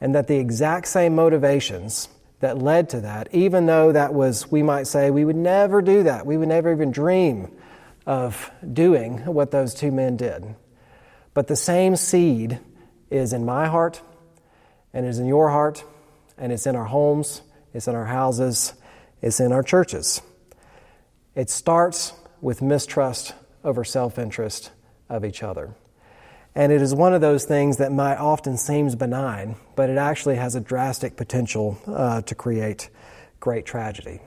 And 0.00 0.14
that 0.14 0.26
the 0.26 0.36
exact 0.36 0.88
same 0.88 1.14
motivations 1.14 2.08
that 2.40 2.58
led 2.58 2.90
to 2.90 3.00
that, 3.00 3.28
even 3.32 3.66
though 3.66 3.92
that 3.92 4.12
was, 4.12 4.50
we 4.50 4.62
might 4.62 4.86
say, 4.86 5.10
we 5.10 5.24
would 5.24 5.36
never 5.36 5.80
do 5.80 6.02
that, 6.02 6.26
we 6.26 6.36
would 6.36 6.48
never 6.48 6.72
even 6.72 6.90
dream 6.90 7.50
of 8.04 8.50
doing 8.72 9.18
what 9.24 9.50
those 9.50 9.74
two 9.74 9.90
men 9.90 10.16
did. 10.16 10.44
But 11.34 11.46
the 11.46 11.56
same 11.56 11.96
seed 11.96 12.60
is 13.10 13.32
in 13.32 13.44
my 13.44 13.66
heart, 13.66 14.00
and 14.92 15.06
is 15.06 15.18
in 15.18 15.26
your 15.26 15.48
heart, 15.48 15.84
and 16.38 16.52
it's 16.52 16.66
in 16.66 16.76
our 16.76 16.84
homes, 16.84 17.42
it's 17.72 17.88
in 17.88 17.94
our 17.94 18.06
houses, 18.06 18.74
it's 19.22 19.40
in 19.40 19.52
our 19.52 19.62
churches. 19.62 20.20
It 21.36 21.50
starts 21.50 22.14
with 22.40 22.62
mistrust 22.62 23.34
over 23.62 23.84
self 23.84 24.18
interest 24.18 24.72
of 25.08 25.24
each 25.24 25.42
other. 25.42 25.74
And 26.54 26.72
it 26.72 26.80
is 26.80 26.94
one 26.94 27.12
of 27.12 27.20
those 27.20 27.44
things 27.44 27.76
that 27.76 27.92
might 27.92 28.16
often 28.16 28.56
seems 28.56 28.94
benign, 28.94 29.56
but 29.76 29.90
it 29.90 29.98
actually 29.98 30.36
has 30.36 30.54
a 30.54 30.60
drastic 30.60 31.14
potential 31.14 31.78
uh, 31.86 32.22
to 32.22 32.34
create 32.34 32.88
great 33.38 33.66
tragedy. 33.66 34.20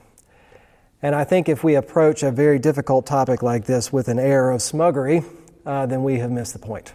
And 1.02 1.16
I 1.16 1.24
think 1.24 1.48
if 1.48 1.64
we 1.64 1.74
approach 1.74 2.22
a 2.22 2.30
very 2.30 2.60
difficult 2.60 3.06
topic 3.06 3.42
like 3.42 3.64
this 3.64 3.92
with 3.92 4.06
an 4.06 4.20
air 4.20 4.50
of 4.50 4.60
smuggery, 4.60 5.24
uh, 5.66 5.86
then 5.86 6.04
we 6.04 6.20
have 6.20 6.30
missed 6.30 6.52
the 6.52 6.60
point. 6.60 6.92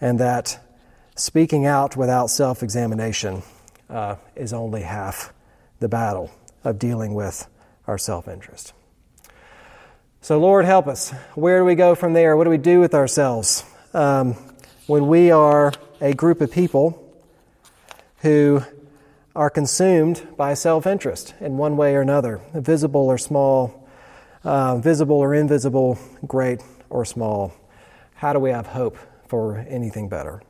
And 0.00 0.20
that 0.20 0.64
speaking 1.16 1.66
out 1.66 1.96
without 1.96 2.30
self 2.30 2.62
examination 2.62 3.42
uh, 3.90 4.14
is 4.36 4.52
only 4.52 4.82
half 4.82 5.32
the 5.80 5.88
battle 5.88 6.30
of 6.62 6.78
dealing 6.78 7.14
with 7.14 7.48
our 7.88 7.98
self 7.98 8.28
interest. 8.28 8.72
So, 10.20 10.38
Lord, 10.38 10.64
help 10.64 10.88
us. 10.88 11.10
Where 11.36 11.60
do 11.60 11.64
we 11.64 11.76
go 11.76 11.94
from 11.94 12.12
there? 12.12 12.36
What 12.36 12.44
do 12.44 12.50
we 12.50 12.58
do 12.58 12.80
with 12.80 12.92
ourselves 12.92 13.64
um, 13.94 14.34
when 14.86 15.06
we 15.06 15.30
are 15.30 15.72
a 16.00 16.12
group 16.12 16.40
of 16.40 16.50
people 16.50 17.04
who 18.18 18.62
are 19.36 19.48
consumed 19.48 20.26
by 20.36 20.54
self 20.54 20.86
interest 20.86 21.34
in 21.40 21.56
one 21.56 21.76
way 21.76 21.94
or 21.94 22.00
another, 22.00 22.40
visible 22.52 23.06
or 23.06 23.16
small, 23.16 23.88
uh, 24.42 24.78
visible 24.78 25.16
or 25.16 25.34
invisible, 25.34 25.96
great 26.26 26.60
or 26.90 27.04
small. 27.04 27.54
How 28.14 28.32
do 28.32 28.40
we 28.40 28.50
have 28.50 28.66
hope 28.66 28.98
for 29.28 29.58
anything 29.68 30.08
better? 30.08 30.42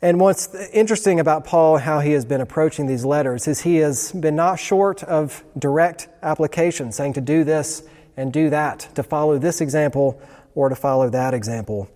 And 0.00 0.18
what's 0.18 0.54
interesting 0.72 1.20
about 1.20 1.44
Paul, 1.44 1.78
how 1.78 2.00
he 2.00 2.12
has 2.12 2.24
been 2.24 2.40
approaching 2.40 2.86
these 2.86 3.04
letters, 3.04 3.46
is 3.46 3.60
he 3.60 3.76
has 3.76 4.10
been 4.12 4.36
not 4.36 4.58
short 4.58 5.02
of 5.04 5.44
direct 5.58 6.08
application, 6.22 6.92
saying 6.92 7.12
to 7.14 7.20
do 7.20 7.44
this 7.44 7.82
and 8.16 8.32
do 8.32 8.50
that, 8.50 8.88
to 8.94 9.02
follow 9.02 9.38
this 9.38 9.60
example 9.60 10.20
or 10.54 10.68
to 10.68 10.74
follow 10.74 11.10
that 11.10 11.34
example. 11.34 11.88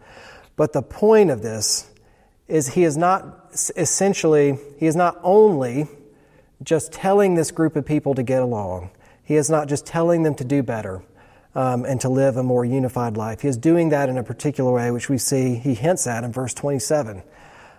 But 0.56 0.72
the 0.72 0.82
point 0.82 1.30
of 1.30 1.42
this 1.42 1.90
is 2.46 2.68
he 2.68 2.84
is 2.84 2.96
not 2.96 3.54
essentially, 3.76 4.58
he 4.78 4.86
is 4.86 4.96
not 4.96 5.18
only 5.22 5.88
just 6.62 6.92
telling 6.92 7.34
this 7.34 7.50
group 7.50 7.76
of 7.76 7.86
people 7.86 8.14
to 8.14 8.22
get 8.22 8.42
along, 8.42 8.90
he 9.24 9.36
is 9.36 9.48
not 9.48 9.68
just 9.68 9.86
telling 9.86 10.22
them 10.22 10.34
to 10.34 10.44
do 10.44 10.62
better 10.62 11.02
um, 11.54 11.84
and 11.84 12.00
to 12.00 12.08
live 12.08 12.36
a 12.36 12.42
more 12.42 12.64
unified 12.64 13.16
life. 13.16 13.40
He 13.40 13.48
is 13.48 13.56
doing 13.56 13.90
that 13.90 14.08
in 14.08 14.18
a 14.18 14.22
particular 14.22 14.72
way, 14.72 14.90
which 14.90 15.08
we 15.08 15.18
see 15.18 15.54
he 15.54 15.74
hints 15.74 16.06
at 16.06 16.24
in 16.24 16.32
verse 16.32 16.52
27, 16.54 17.22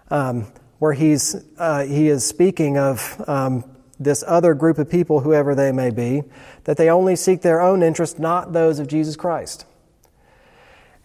um, 0.10 0.48
where 0.80 0.94
he's, 0.94 1.36
uh, 1.58 1.84
he 1.84 2.08
is 2.08 2.26
speaking 2.26 2.78
of 2.78 3.24
um, 3.28 3.64
this 4.04 4.24
other 4.28 4.54
group 4.54 4.78
of 4.78 4.90
people, 4.90 5.22
whoever 5.22 5.56
they 5.56 5.72
may 5.72 5.90
be, 5.90 6.24
that 6.64 6.78
they 6.78 6.90
only 6.90 7.16
seek 7.16 7.42
their 7.42 7.62
own 7.62 7.84
interest, 7.84 8.20
not 8.20 8.54
those 8.54 8.80
of 8.80 8.88
Jesus 8.88 9.16
Christ. 9.16 9.66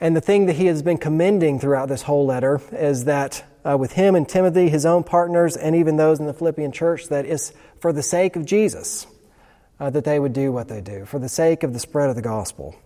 And 0.00 0.14
the 0.14 0.20
thing 0.20 0.46
that 0.46 0.56
he 0.56 0.66
has 0.66 0.82
been 0.82 0.98
commending 0.98 1.58
throughout 1.58 1.88
this 1.88 2.02
whole 2.02 2.26
letter 2.26 2.60
is 2.72 3.04
that 3.04 3.44
uh, 3.64 3.76
with 3.76 3.92
him 3.92 4.14
and 4.14 4.28
Timothy, 4.28 4.68
his 4.68 4.86
own 4.86 5.02
partners, 5.02 5.56
and 5.56 5.74
even 5.74 5.96
those 5.96 6.20
in 6.20 6.26
the 6.26 6.34
Philippian 6.34 6.70
church 6.70 7.08
that 7.08 7.24
it's 7.24 7.52
for 7.80 7.92
the 7.92 8.02
sake 8.02 8.36
of 8.36 8.44
Jesus 8.44 9.06
uh, 9.80 9.90
that 9.90 10.04
they 10.04 10.18
would 10.18 10.32
do 10.32 10.52
what 10.52 10.68
they 10.68 10.80
do, 10.80 11.04
for 11.04 11.18
the 11.18 11.28
sake 11.28 11.62
of 11.62 11.72
the 11.72 11.78
spread 11.78 12.08
of 12.08 12.16
the 12.16 12.22
gospel. 12.22 12.76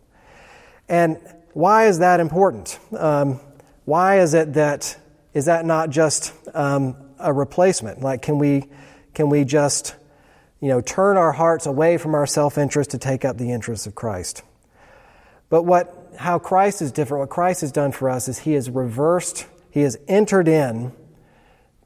And 0.89 1.19
why 1.53 1.87
is 1.87 1.99
that 1.99 2.21
important? 2.21 2.79
Um, 2.97 3.41
why 3.85 4.21
is 4.21 4.35
it 4.35 4.55
that 4.55 4.97
is 5.33 5.45
that 5.45 5.65
not 5.65 5.91
just 5.91 6.33
um, 6.55 6.97
a 7.19 7.33
replacement? 7.33 8.01
Like, 8.01 8.23
can 8.23 8.39
we 8.39 8.65
can 9.15 9.29
we 9.31 9.45
just 9.45 9.95
you 10.61 10.69
know 10.69 10.81
turn 10.81 11.17
our 11.17 11.33
hearts 11.33 11.67
away 11.67 11.97
from 11.97 12.15
our 12.15 12.27
self 12.27 12.59
interest 12.59 12.91
to 12.91 12.99
take 12.99 13.25
up 13.25 13.39
the 13.39 13.53
interests 13.53 13.87
of 13.87 13.95
Christ? 13.95 14.43
But 15.49 15.65
what 15.65 16.13
how 16.19 16.39
Christ 16.39 16.83
is 16.83 16.93
different, 16.93 17.21
what 17.21 17.31
Christ 17.31 17.61
has 17.63 17.73
done 17.73 17.93
for 17.93 18.11
us 18.11 18.29
is 18.29 18.41
He 18.41 18.53
has 18.53 18.71
reversed, 18.71 19.47
He 19.71 19.81
has 19.81 19.97
entered 20.09 20.49
in 20.49 20.93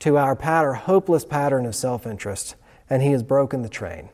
to 0.00 0.16
our 0.16 0.36
pattern, 0.36 0.74
hopeless 0.74 1.24
pattern 1.24 1.66
of 1.66 1.74
self 1.74 2.06
interest, 2.06 2.56
and 2.90 3.02
He 3.02 3.12
has 3.12 3.22
broken 3.22 3.62
the 3.62 3.68
train. 3.68 4.10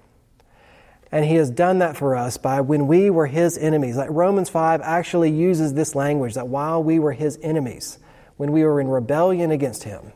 And 1.12 1.24
he 1.24 1.34
has 1.36 1.50
done 1.50 1.80
that 1.80 1.96
for 1.96 2.14
us 2.14 2.36
by 2.36 2.60
when 2.60 2.86
we 2.86 3.10
were 3.10 3.26
his 3.26 3.58
enemies. 3.58 3.96
Like 3.96 4.10
Romans 4.10 4.48
5 4.48 4.80
actually 4.82 5.30
uses 5.30 5.74
this 5.74 5.94
language 5.94 6.34
that 6.34 6.46
while 6.48 6.82
we 6.82 6.98
were 6.98 7.12
his 7.12 7.38
enemies, 7.42 7.98
when 8.36 8.52
we 8.52 8.62
were 8.62 8.80
in 8.80 8.88
rebellion 8.88 9.50
against 9.50 9.82
him, 9.82 10.12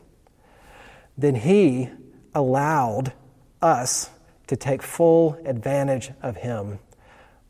then 1.17 1.35
he 1.35 1.89
allowed 2.33 3.11
us 3.61 4.09
to 4.47 4.55
take 4.55 4.81
full 4.81 5.37
advantage 5.45 6.11
of 6.21 6.37
him 6.37 6.79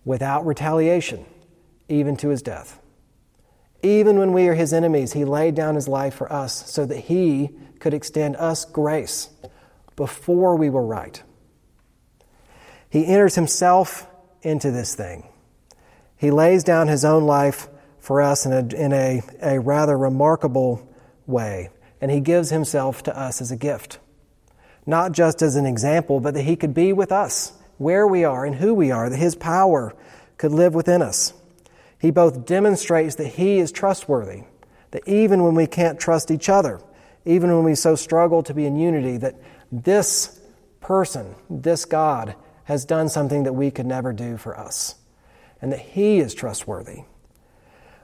without 0.04 0.46
retaliation, 0.46 1.26
even 1.90 2.16
to 2.18 2.30
his 2.30 2.42
death. 2.42 2.80
Even 3.84 4.18
when 4.18 4.34
we 4.34 4.48
are 4.48 4.56
his 4.56 4.74
enemies, 4.74 5.14
he 5.14 5.26
laid 5.26 5.56
down 5.56 5.76
his 5.76 5.88
life 5.88 6.16
for 6.16 6.32
us 6.32 6.72
so 6.72 6.86
that 6.86 6.98
he 6.98 7.50
could 7.80 7.94
extend 7.94 8.36
us 8.38 8.66
grace 8.66 9.30
before 9.96 10.56
we 10.56 10.70
were 10.70 10.86
right. 10.86 11.22
He 12.90 13.06
enters 13.06 13.36
himself 13.36 14.08
into 14.42 14.72
this 14.72 14.96
thing. 14.96 15.28
He 16.18 16.32
lays 16.32 16.64
down 16.64 16.88
his 16.88 17.04
own 17.04 17.26
life 17.26 17.68
for 18.00 18.22
us 18.22 18.46
in 18.46 18.54
a, 18.54 18.76
in 18.76 18.94
a, 18.94 19.22
a 19.42 19.60
rather 19.60 19.98
remarkable 19.98 20.88
way, 21.28 21.70
and 22.00 22.10
he 22.10 22.20
gives 22.20 22.52
himself 22.52 23.04
to 23.04 23.18
us 23.18 23.42
as 23.42 23.52
a 23.52 23.56
gift. 23.58 24.00
Not 24.86 25.12
just 25.12 25.42
as 25.42 25.56
an 25.56 25.66
example, 25.66 26.20
but 26.20 26.34
that 26.36 26.44
he 26.44 26.56
could 26.56 26.74
be 26.74 26.94
with 26.94 27.12
us 27.12 27.54
where 27.78 28.08
we 28.08 28.24
are 28.24 28.46
and 28.46 28.56
who 28.56 28.74
we 28.74 28.92
are, 28.92 29.10
that 29.10 29.18
his 29.18 29.36
power 29.36 29.96
could 30.38 30.52
live 30.52 30.74
within 30.74 31.02
us. 31.02 31.34
He 32.00 32.12
both 32.12 32.46
demonstrates 32.46 33.16
that 33.16 33.28
he 33.28 33.60
is 33.60 33.72
trustworthy, 33.72 34.44
that 34.92 35.08
even 35.08 35.44
when 35.44 35.56
we 35.56 35.68
can't 35.68 36.00
trust 36.00 36.32
each 36.32 36.50
other, 36.50 36.82
even 37.26 37.54
when 37.54 37.64
we 37.64 37.76
so 37.76 37.96
struggle 37.96 38.44
to 38.44 38.54
be 38.54 38.66
in 38.66 38.78
unity, 38.78 39.18
that 39.18 39.36
this 39.72 40.40
person, 40.80 41.36
this 41.50 41.86
God, 41.86 42.36
has 42.66 42.86
done 42.86 43.10
something 43.10 43.44
that 43.44 43.54
we 43.54 43.72
could 43.72 43.86
never 43.86 44.14
do 44.14 44.38
for 44.38 44.58
us, 44.58 44.96
and 45.62 45.72
that 45.72 45.80
He 45.80 46.20
is 46.20 46.34
trustworthy. 46.34 47.04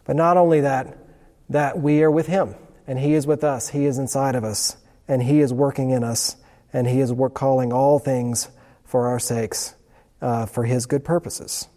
But 0.05 0.15
not 0.15 0.37
only 0.37 0.61
that, 0.61 0.97
that 1.49 1.79
we 1.79 2.01
are 2.03 2.11
with 2.11 2.27
Him, 2.27 2.55
and 2.87 2.97
He 2.97 3.13
is 3.13 3.27
with 3.27 3.43
us, 3.43 3.69
He 3.69 3.85
is 3.85 3.97
inside 3.97 4.35
of 4.35 4.43
us, 4.43 4.77
and 5.07 5.21
He 5.21 5.41
is 5.41 5.53
working 5.53 5.91
in 5.91 6.03
us, 6.03 6.35
and 6.73 6.87
He 6.87 6.99
is 6.99 7.11
work, 7.11 7.33
calling 7.33 7.73
all 7.73 7.99
things 7.99 8.49
for 8.83 9.07
our 9.07 9.19
sakes, 9.19 9.75
uh, 10.21 10.45
for 10.45 10.63
His 10.65 10.85
good 10.85 11.03
purposes. 11.03 11.67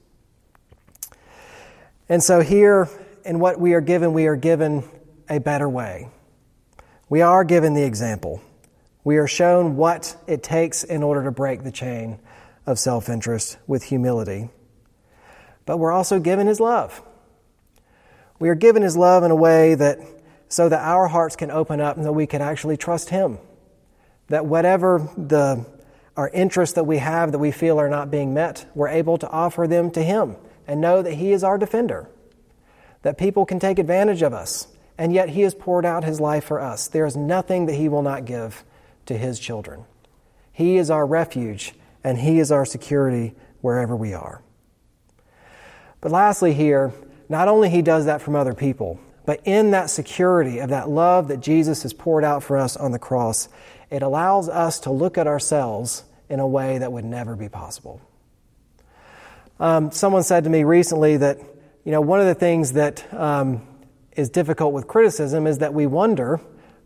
And 2.08 2.22
so, 2.22 2.40
here 2.40 2.88
in 3.24 3.38
what 3.38 3.58
we 3.58 3.74
are 3.74 3.80
given, 3.80 4.12
we 4.12 4.26
are 4.26 4.36
given 4.36 4.84
a 5.28 5.40
better 5.40 5.68
way. 5.68 6.08
We 7.08 7.22
are 7.22 7.44
given 7.44 7.74
the 7.74 7.84
example. 7.84 8.42
We 9.04 9.16
are 9.18 9.26
shown 9.26 9.76
what 9.76 10.16
it 10.26 10.42
takes 10.42 10.84
in 10.84 11.02
order 11.02 11.24
to 11.24 11.30
break 11.30 11.62
the 11.62 11.70
chain 11.70 12.18
of 12.66 12.78
self 12.78 13.08
interest 13.08 13.58
with 13.66 13.84
humility. 13.84 14.48
But 15.66 15.78
we're 15.78 15.92
also 15.92 16.20
given 16.20 16.46
His 16.46 16.60
love. 16.60 17.02
We 18.38 18.48
are 18.48 18.54
given 18.54 18.82
His 18.82 18.96
love 18.96 19.22
in 19.22 19.30
a 19.30 19.36
way 19.36 19.74
that 19.74 19.98
so 20.48 20.68
that 20.68 20.80
our 20.80 21.08
hearts 21.08 21.36
can 21.36 21.50
open 21.50 21.80
up 21.80 21.96
and 21.96 22.04
that 22.06 22.12
we 22.12 22.26
can 22.26 22.42
actually 22.42 22.76
trust 22.76 23.10
Him. 23.10 23.38
That 24.28 24.46
whatever 24.46 25.08
the 25.16 25.66
our 26.16 26.28
interests 26.28 26.74
that 26.74 26.84
we 26.84 26.98
have 26.98 27.32
that 27.32 27.38
we 27.38 27.50
feel 27.50 27.80
are 27.80 27.88
not 27.88 28.10
being 28.10 28.34
met, 28.34 28.66
we're 28.74 28.88
able 28.88 29.18
to 29.18 29.28
offer 29.28 29.66
them 29.66 29.90
to 29.92 30.02
Him 30.02 30.36
and 30.66 30.80
know 30.80 31.02
that 31.02 31.14
He 31.14 31.32
is 31.32 31.42
our 31.42 31.58
defender. 31.58 32.08
That 33.02 33.18
people 33.18 33.44
can 33.44 33.58
take 33.58 33.78
advantage 33.78 34.22
of 34.22 34.32
us, 34.32 34.68
and 34.96 35.12
yet 35.12 35.30
He 35.30 35.42
has 35.42 35.54
poured 35.54 35.84
out 35.84 36.04
His 36.04 36.20
life 36.20 36.44
for 36.44 36.60
us. 36.60 36.86
There 36.86 37.06
is 37.06 37.16
nothing 37.16 37.66
that 37.66 37.74
He 37.74 37.88
will 37.88 38.02
not 38.02 38.24
give 38.24 38.64
to 39.06 39.16
His 39.16 39.40
children. 39.40 39.84
He 40.52 40.76
is 40.76 40.90
our 40.90 41.04
refuge 41.04 41.74
and 42.04 42.18
He 42.18 42.38
is 42.38 42.52
our 42.52 42.64
security 42.64 43.34
wherever 43.60 43.96
we 43.96 44.14
are. 44.14 44.40
But 46.00 46.12
lastly, 46.12 46.52
here, 46.52 46.92
not 47.28 47.48
only 47.48 47.70
He 47.70 47.82
does 47.82 48.04
that 48.04 48.22
from 48.22 48.36
other 48.36 48.54
people, 48.54 49.00
but 49.26 49.40
in 49.44 49.70
that 49.70 49.90
security 49.90 50.58
of 50.58 50.68
that 50.68 50.88
love 50.88 51.28
that 51.28 51.40
Jesus 51.40 51.82
has 51.82 51.92
poured 51.92 52.24
out 52.24 52.42
for 52.42 52.56
us 52.58 52.76
on 52.76 52.92
the 52.92 52.98
cross, 52.98 53.48
it 53.90 54.02
allows 54.02 54.48
us 54.48 54.80
to 54.80 54.90
look 54.90 55.18
at 55.18 55.26
ourselves 55.26 56.04
in 56.28 56.40
a 56.40 56.46
way 56.46 56.78
that 56.78 56.92
would 56.92 57.04
never 57.04 57.36
be 57.36 57.48
possible. 57.48 58.00
Um, 59.60 59.92
someone 59.92 60.22
said 60.22 60.44
to 60.44 60.50
me 60.50 60.64
recently 60.64 61.18
that, 61.18 61.38
you 61.84 61.92
know, 61.92 62.00
one 62.00 62.20
of 62.20 62.26
the 62.26 62.34
things 62.34 62.72
that 62.72 63.12
um, 63.14 63.66
is 64.16 64.30
difficult 64.30 64.72
with 64.72 64.86
criticism 64.86 65.46
is 65.46 65.58
that 65.58 65.74
we 65.74 65.86
wonder, 65.86 66.40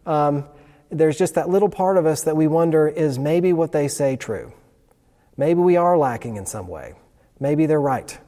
um, 0.06 0.44
there's 0.90 1.16
just 1.16 1.34
that 1.34 1.48
little 1.48 1.68
part 1.68 1.96
of 1.96 2.06
us 2.06 2.24
that 2.24 2.37
we 2.37 2.46
wonder 2.46 2.88
is 2.88 3.18
maybe 3.18 3.52
what 3.52 3.72
they 3.72 3.88
say 3.88 4.16
true? 4.16 4.52
Maybe 5.37 5.61
we 5.61 5.76
are 5.76 5.96
lacking 5.96 6.37
in 6.37 6.46
some 6.46 6.66
way. 6.66 6.94
Maybe 7.38 7.66
they're 7.66 7.80
right. 7.80 8.18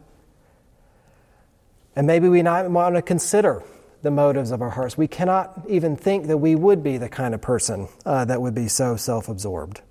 And 1.97 2.07
maybe 2.07 2.29
we 2.29 2.43
not 2.43 2.71
want 2.71 2.95
to 2.95 3.03
consider 3.03 3.63
the 4.03 4.11
motives 4.11 4.51
of 4.51 4.63
our 4.63 4.71
hearts. 4.71 4.97
We 4.97 5.09
cannot 5.09 5.65
even 5.69 5.97
think 5.97 6.27
that 6.27 6.39
we 6.39 6.55
would 6.55 6.83
be 6.83 6.99
the 6.99 7.09
kind 7.09 7.35
of 7.35 7.41
person 7.41 7.89
uh, 8.05 8.25
that 8.25 8.41
would 8.41 8.55
be 8.55 8.69
so 8.69 8.97
self 8.97 9.29
absorbed. 9.29 9.83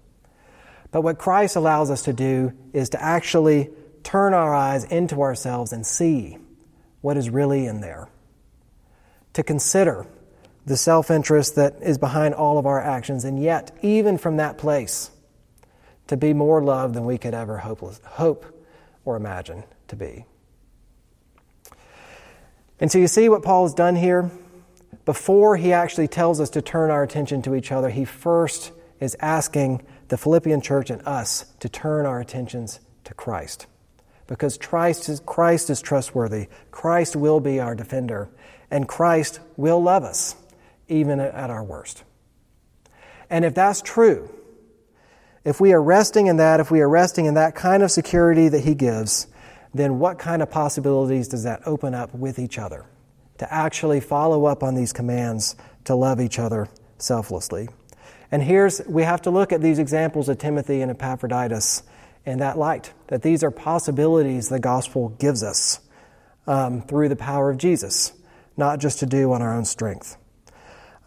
But 0.91 1.01
what 1.01 1.19
Christ 1.19 1.55
allows 1.55 1.91
us 1.91 2.03
to 2.03 2.13
do 2.13 2.53
is 2.73 2.89
to 2.89 3.01
actually 3.01 3.69
turn 4.03 4.33
our 4.33 4.55
eyes 4.55 4.85
into 4.85 5.21
ourselves 5.21 5.71
and 5.71 5.85
see 5.85 6.37
what 7.01 7.17
is 7.17 7.29
really 7.29 7.65
in 7.65 7.81
there. 7.81 8.09
To 9.33 9.43
consider 9.43 10.07
the 10.65 10.77
self 10.77 11.11
interest 11.11 11.55
that 11.55 11.75
is 11.81 11.97
behind 11.97 12.33
all 12.33 12.57
of 12.57 12.65
our 12.65 12.81
actions, 12.81 13.25
and 13.25 13.41
yet, 13.41 13.75
even 13.81 14.17
from 14.17 14.37
that 14.37 14.57
place, 14.57 15.11
to 16.07 16.17
be 16.17 16.33
more 16.33 16.63
loved 16.63 16.95
than 16.95 17.05
we 17.05 17.17
could 17.17 17.33
ever 17.33 17.57
hope 17.57 18.45
or 19.05 19.15
imagine 19.15 19.63
to 19.87 19.95
be. 19.95 20.25
And 22.79 22.91
so 22.91 22.97
you 22.97 23.07
see 23.07 23.29
what 23.29 23.43
Paul 23.43 23.63
has 23.65 23.73
done 23.73 23.95
here? 23.95 24.31
Before 25.05 25.57
he 25.57 25.73
actually 25.73 26.07
tells 26.07 26.39
us 26.39 26.49
to 26.51 26.61
turn 26.61 26.91
our 26.91 27.03
attention 27.03 27.41
to 27.43 27.55
each 27.55 27.71
other, 27.71 27.89
he 27.89 28.05
first 28.05 28.71
is 28.99 29.17
asking 29.19 29.81
the 30.07 30.17
Philippian 30.17 30.61
church 30.61 30.89
and 30.89 31.01
us 31.07 31.45
to 31.59 31.69
turn 31.69 32.05
our 32.05 32.19
attentions 32.19 32.79
to 33.05 33.13
Christ. 33.13 33.65
Because 34.27 34.57
Christ 34.57 35.09
is, 35.09 35.19
Christ 35.21 35.69
is 35.69 35.81
trustworthy, 35.81 36.47
Christ 36.71 37.15
will 37.15 37.39
be 37.39 37.59
our 37.59 37.75
defender, 37.75 38.29
and 38.69 38.87
Christ 38.87 39.39
will 39.57 39.81
love 39.81 40.03
us, 40.03 40.35
even 40.87 41.19
at 41.19 41.49
our 41.49 41.63
worst. 41.63 42.03
And 43.29 43.43
if 43.45 43.55
that's 43.55 43.81
true, 43.81 44.29
if 45.43 45.59
we 45.59 45.73
are 45.73 45.81
resting 45.81 46.27
in 46.27 46.37
that, 46.37 46.59
if 46.59 46.69
we 46.69 46.81
are 46.81 46.89
resting 46.89 47.25
in 47.25 47.33
that 47.35 47.55
kind 47.55 47.81
of 47.81 47.91
security 47.91 48.49
that 48.49 48.63
He 48.63 48.75
gives, 48.75 49.27
then 49.73 49.99
what 49.99 50.17
kind 50.17 50.41
of 50.41 50.49
possibilities 50.49 51.27
does 51.27 51.43
that 51.43 51.61
open 51.65 51.93
up 51.93 52.13
with 52.13 52.39
each 52.39 52.57
other 52.57 52.85
to 53.37 53.53
actually 53.53 53.99
follow 53.99 54.45
up 54.45 54.63
on 54.63 54.75
these 54.75 54.91
commands 54.91 55.55
to 55.85 55.95
love 55.95 56.19
each 56.19 56.39
other 56.39 56.67
selflessly? 56.97 57.69
And 58.31 58.43
here's, 58.43 58.81
we 58.87 59.03
have 59.03 59.21
to 59.23 59.31
look 59.31 59.51
at 59.51 59.61
these 59.61 59.79
examples 59.79 60.29
of 60.29 60.37
Timothy 60.37 60.81
and 60.81 60.91
Epaphroditus 60.91 61.83
in 62.25 62.39
that 62.39 62.57
light, 62.57 62.93
that 63.07 63.21
these 63.21 63.43
are 63.43 63.51
possibilities 63.51 64.49
the 64.49 64.59
gospel 64.59 65.09
gives 65.09 65.41
us 65.41 65.79
um, 66.45 66.81
through 66.81 67.09
the 67.09 67.15
power 67.15 67.49
of 67.49 67.57
Jesus, 67.57 68.11
not 68.57 68.79
just 68.79 68.99
to 68.99 69.05
do 69.05 69.31
on 69.31 69.41
our 69.41 69.55
own 69.55 69.65
strength. 69.65 70.17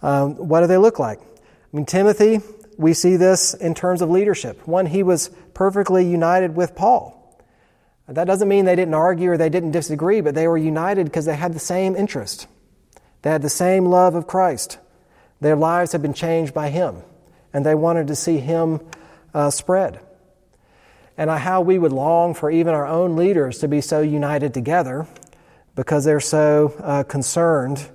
Um, 0.00 0.34
what 0.36 0.60
do 0.62 0.66
they 0.66 0.78
look 0.78 0.98
like? 0.98 1.20
I 1.20 1.76
mean, 1.76 1.86
Timothy 1.86 2.40
we 2.78 2.94
see 2.94 3.16
this 3.16 3.54
in 3.54 3.74
terms 3.74 4.02
of 4.02 4.10
leadership. 4.10 4.66
One, 4.66 4.86
he 4.86 5.02
was 5.02 5.30
perfectly 5.54 6.08
united 6.08 6.56
with 6.56 6.74
Paul. 6.74 7.18
That 8.08 8.24
doesn't 8.24 8.48
mean 8.48 8.64
they 8.64 8.76
didn't 8.76 8.94
argue 8.94 9.30
or 9.30 9.36
they 9.38 9.48
didn't 9.48 9.70
disagree, 9.70 10.20
but 10.20 10.34
they 10.34 10.48
were 10.48 10.58
united 10.58 11.04
because 11.04 11.24
they 11.24 11.36
had 11.36 11.52
the 11.52 11.60
same 11.60 11.94
interest. 11.94 12.46
They 13.22 13.30
had 13.30 13.42
the 13.42 13.48
same 13.48 13.86
love 13.86 14.14
of 14.14 14.26
Christ. 14.26 14.78
Their 15.40 15.56
lives 15.56 15.92
had 15.92 16.02
been 16.02 16.14
changed 16.14 16.52
by 16.52 16.70
him, 16.70 17.02
and 17.52 17.64
they 17.64 17.74
wanted 17.74 18.08
to 18.08 18.16
see 18.16 18.38
him 18.38 18.80
uh, 19.32 19.50
spread. 19.50 20.00
And 21.16 21.30
how 21.30 21.60
we 21.60 21.78
would 21.78 21.92
long 21.92 22.34
for 22.34 22.50
even 22.50 22.74
our 22.74 22.86
own 22.86 23.16
leaders 23.16 23.58
to 23.58 23.68
be 23.68 23.80
so 23.80 24.00
united 24.00 24.54
together 24.54 25.06
because 25.74 26.04
they're 26.04 26.20
so 26.20 26.74
uh, 26.80 27.02
concerned 27.04 27.88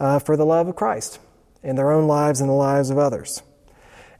uh, 0.00 0.18
for 0.18 0.36
the 0.36 0.44
love 0.44 0.68
of 0.68 0.74
Christ 0.74 1.20
in 1.62 1.76
their 1.76 1.92
own 1.92 2.06
lives 2.06 2.40
and 2.40 2.48
the 2.48 2.54
lives 2.54 2.90
of 2.90 2.98
others. 2.98 3.42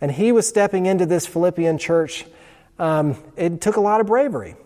And 0.00 0.12
he 0.12 0.30
was 0.30 0.46
stepping 0.46 0.86
into 0.86 1.06
this 1.06 1.26
Philippian 1.26 1.78
church. 1.78 2.24
Um, 2.78 3.16
it 3.36 3.60
took 3.60 3.76
a 3.76 3.80
lot 3.80 4.00
of 4.00 4.06
bravery 4.06 4.56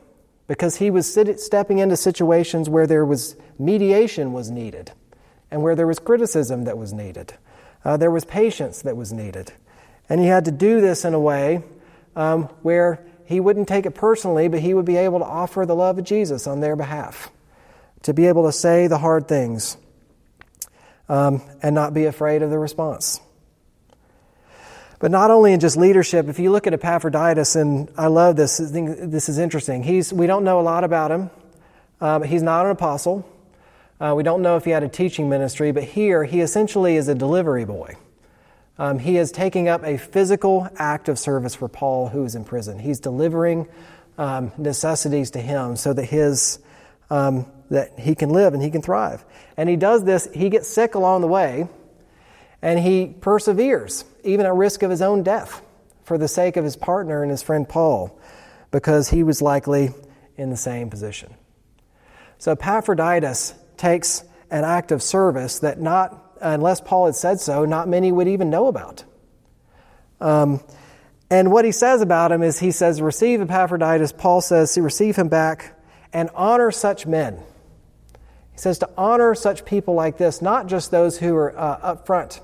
because 0.48 0.76
he 0.76 0.90
was 0.90 1.12
sit- 1.12 1.38
stepping 1.38 1.78
into 1.78 1.96
situations 1.96 2.68
where 2.68 2.86
there 2.86 3.04
was 3.04 3.36
mediation 3.58 4.32
was 4.32 4.50
needed 4.50 4.90
and 5.50 5.62
where 5.62 5.76
there 5.76 5.86
was 5.86 6.00
criticism 6.00 6.64
that 6.64 6.76
was 6.76 6.92
needed. 6.92 7.34
Uh, 7.84 7.96
there 7.96 8.10
was 8.10 8.24
patience 8.24 8.82
that 8.82 8.96
was 8.96 9.12
needed. 9.12 9.52
And 10.08 10.20
he 10.20 10.26
had 10.26 10.46
to 10.46 10.50
do 10.50 10.80
this 10.80 11.04
in 11.04 11.14
a 11.14 11.20
way 11.20 11.62
um, 12.16 12.44
where 12.62 13.04
he 13.26 13.40
wouldn't 13.40 13.68
take 13.68 13.86
it 13.86 13.94
personally, 13.94 14.48
but 14.48 14.60
he 14.60 14.74
would 14.74 14.86
be 14.86 14.96
able 14.96 15.18
to 15.20 15.24
offer 15.24 15.64
the 15.64 15.76
love 15.76 15.98
of 15.98 16.04
Jesus 16.04 16.46
on 16.46 16.60
their 16.60 16.76
behalf, 16.76 17.30
to 18.02 18.14
be 18.14 18.26
able 18.26 18.46
to 18.46 18.52
say 18.52 18.86
the 18.86 18.98
hard 18.98 19.28
things 19.28 19.76
um, 21.08 21.42
and 21.62 21.74
not 21.74 21.92
be 21.92 22.06
afraid 22.06 22.42
of 22.42 22.50
the 22.50 22.58
response. 22.58 23.20
But 24.98 25.10
not 25.10 25.30
only 25.30 25.52
in 25.52 25.60
just 25.60 25.76
leadership, 25.76 26.28
if 26.28 26.38
you 26.38 26.50
look 26.50 26.66
at 26.66 26.74
Epaphroditus, 26.74 27.54
and 27.56 27.90
I 27.96 28.08
love 28.08 28.36
this, 28.36 28.60
I 28.60 28.66
think 28.66 29.10
this 29.10 29.28
is 29.28 29.38
interesting. 29.38 29.82
He's, 29.82 30.12
we 30.12 30.26
don't 30.26 30.44
know 30.44 30.60
a 30.60 30.62
lot 30.62 30.82
about 30.84 31.10
him. 31.10 31.30
Um, 32.00 32.22
he's 32.22 32.42
not 32.42 32.66
an 32.66 32.72
apostle. 32.72 33.28
Uh, 34.00 34.14
we 34.16 34.22
don't 34.22 34.42
know 34.42 34.56
if 34.56 34.64
he 34.64 34.70
had 34.70 34.82
a 34.82 34.88
teaching 34.88 35.28
ministry, 35.28 35.72
but 35.72 35.84
here 35.84 36.24
he 36.24 36.40
essentially 36.40 36.96
is 36.96 37.08
a 37.08 37.14
delivery 37.14 37.64
boy. 37.64 37.96
Um, 38.78 38.98
he 38.98 39.16
is 39.16 39.32
taking 39.32 39.68
up 39.68 39.84
a 39.84 39.98
physical 39.98 40.68
act 40.76 41.08
of 41.08 41.18
service 41.18 41.54
for 41.54 41.68
Paul, 41.68 42.08
who 42.08 42.24
is 42.24 42.36
in 42.36 42.44
prison. 42.44 42.78
He's 42.78 43.00
delivering 43.00 43.66
um, 44.16 44.52
necessities 44.56 45.32
to 45.32 45.40
him 45.40 45.76
so 45.76 45.92
that 45.92 46.04
his 46.04 46.60
um, 47.10 47.46
that 47.70 47.98
he 47.98 48.14
can 48.14 48.30
live 48.30 48.54
and 48.54 48.62
he 48.62 48.70
can 48.70 48.82
thrive. 48.82 49.24
And 49.56 49.68
he 49.68 49.76
does 49.76 50.04
this. 50.04 50.28
He 50.32 50.48
gets 50.48 50.68
sick 50.68 50.94
along 50.94 51.20
the 51.20 51.26
way, 51.26 51.68
and 52.62 52.78
he 52.78 53.14
perseveres, 53.20 54.04
even 54.24 54.46
at 54.46 54.54
risk 54.54 54.82
of 54.82 54.90
his 54.90 55.02
own 55.02 55.22
death, 55.22 55.62
for 56.02 56.18
the 56.18 56.28
sake 56.28 56.56
of 56.56 56.64
his 56.64 56.76
partner 56.76 57.22
and 57.22 57.30
his 57.30 57.42
friend 57.42 57.68
Paul, 57.68 58.18
because 58.70 59.10
he 59.10 59.22
was 59.22 59.40
likely 59.40 59.90
in 60.36 60.50
the 60.50 60.56
same 60.56 60.90
position. 60.90 61.34
So 62.38 62.52
Epaphroditus 62.52 63.54
takes 63.76 64.24
an 64.50 64.64
act 64.64 64.92
of 64.92 65.02
service 65.02 65.60
that 65.60 65.80
not 65.80 66.24
unless 66.40 66.80
Paul 66.80 67.06
had 67.06 67.16
said 67.16 67.40
so, 67.40 67.64
not 67.64 67.88
many 67.88 68.12
would 68.12 68.28
even 68.28 68.50
know 68.50 68.68
about. 68.68 69.04
Um, 70.20 70.60
and 71.30 71.52
what 71.52 71.64
he 71.64 71.72
says 71.72 72.00
about 72.00 72.32
him 72.32 72.42
is 72.42 72.58
he 72.58 72.70
says, 72.70 73.02
Receive 73.02 73.40
Epaphroditus. 73.40 74.12
Paul 74.12 74.40
says, 74.40 74.78
Receive 74.78 75.16
him 75.16 75.28
back 75.28 75.74
and 76.12 76.30
honor 76.34 76.70
such 76.70 77.06
men. 77.06 77.42
He 78.52 78.58
says 78.58 78.78
to 78.78 78.90
honor 78.96 79.34
such 79.34 79.64
people 79.64 79.94
like 79.94 80.16
this, 80.16 80.40
not 80.40 80.66
just 80.66 80.90
those 80.90 81.18
who 81.18 81.34
are 81.36 81.56
uh, 81.56 81.78
up 81.82 82.06
front 82.06 82.40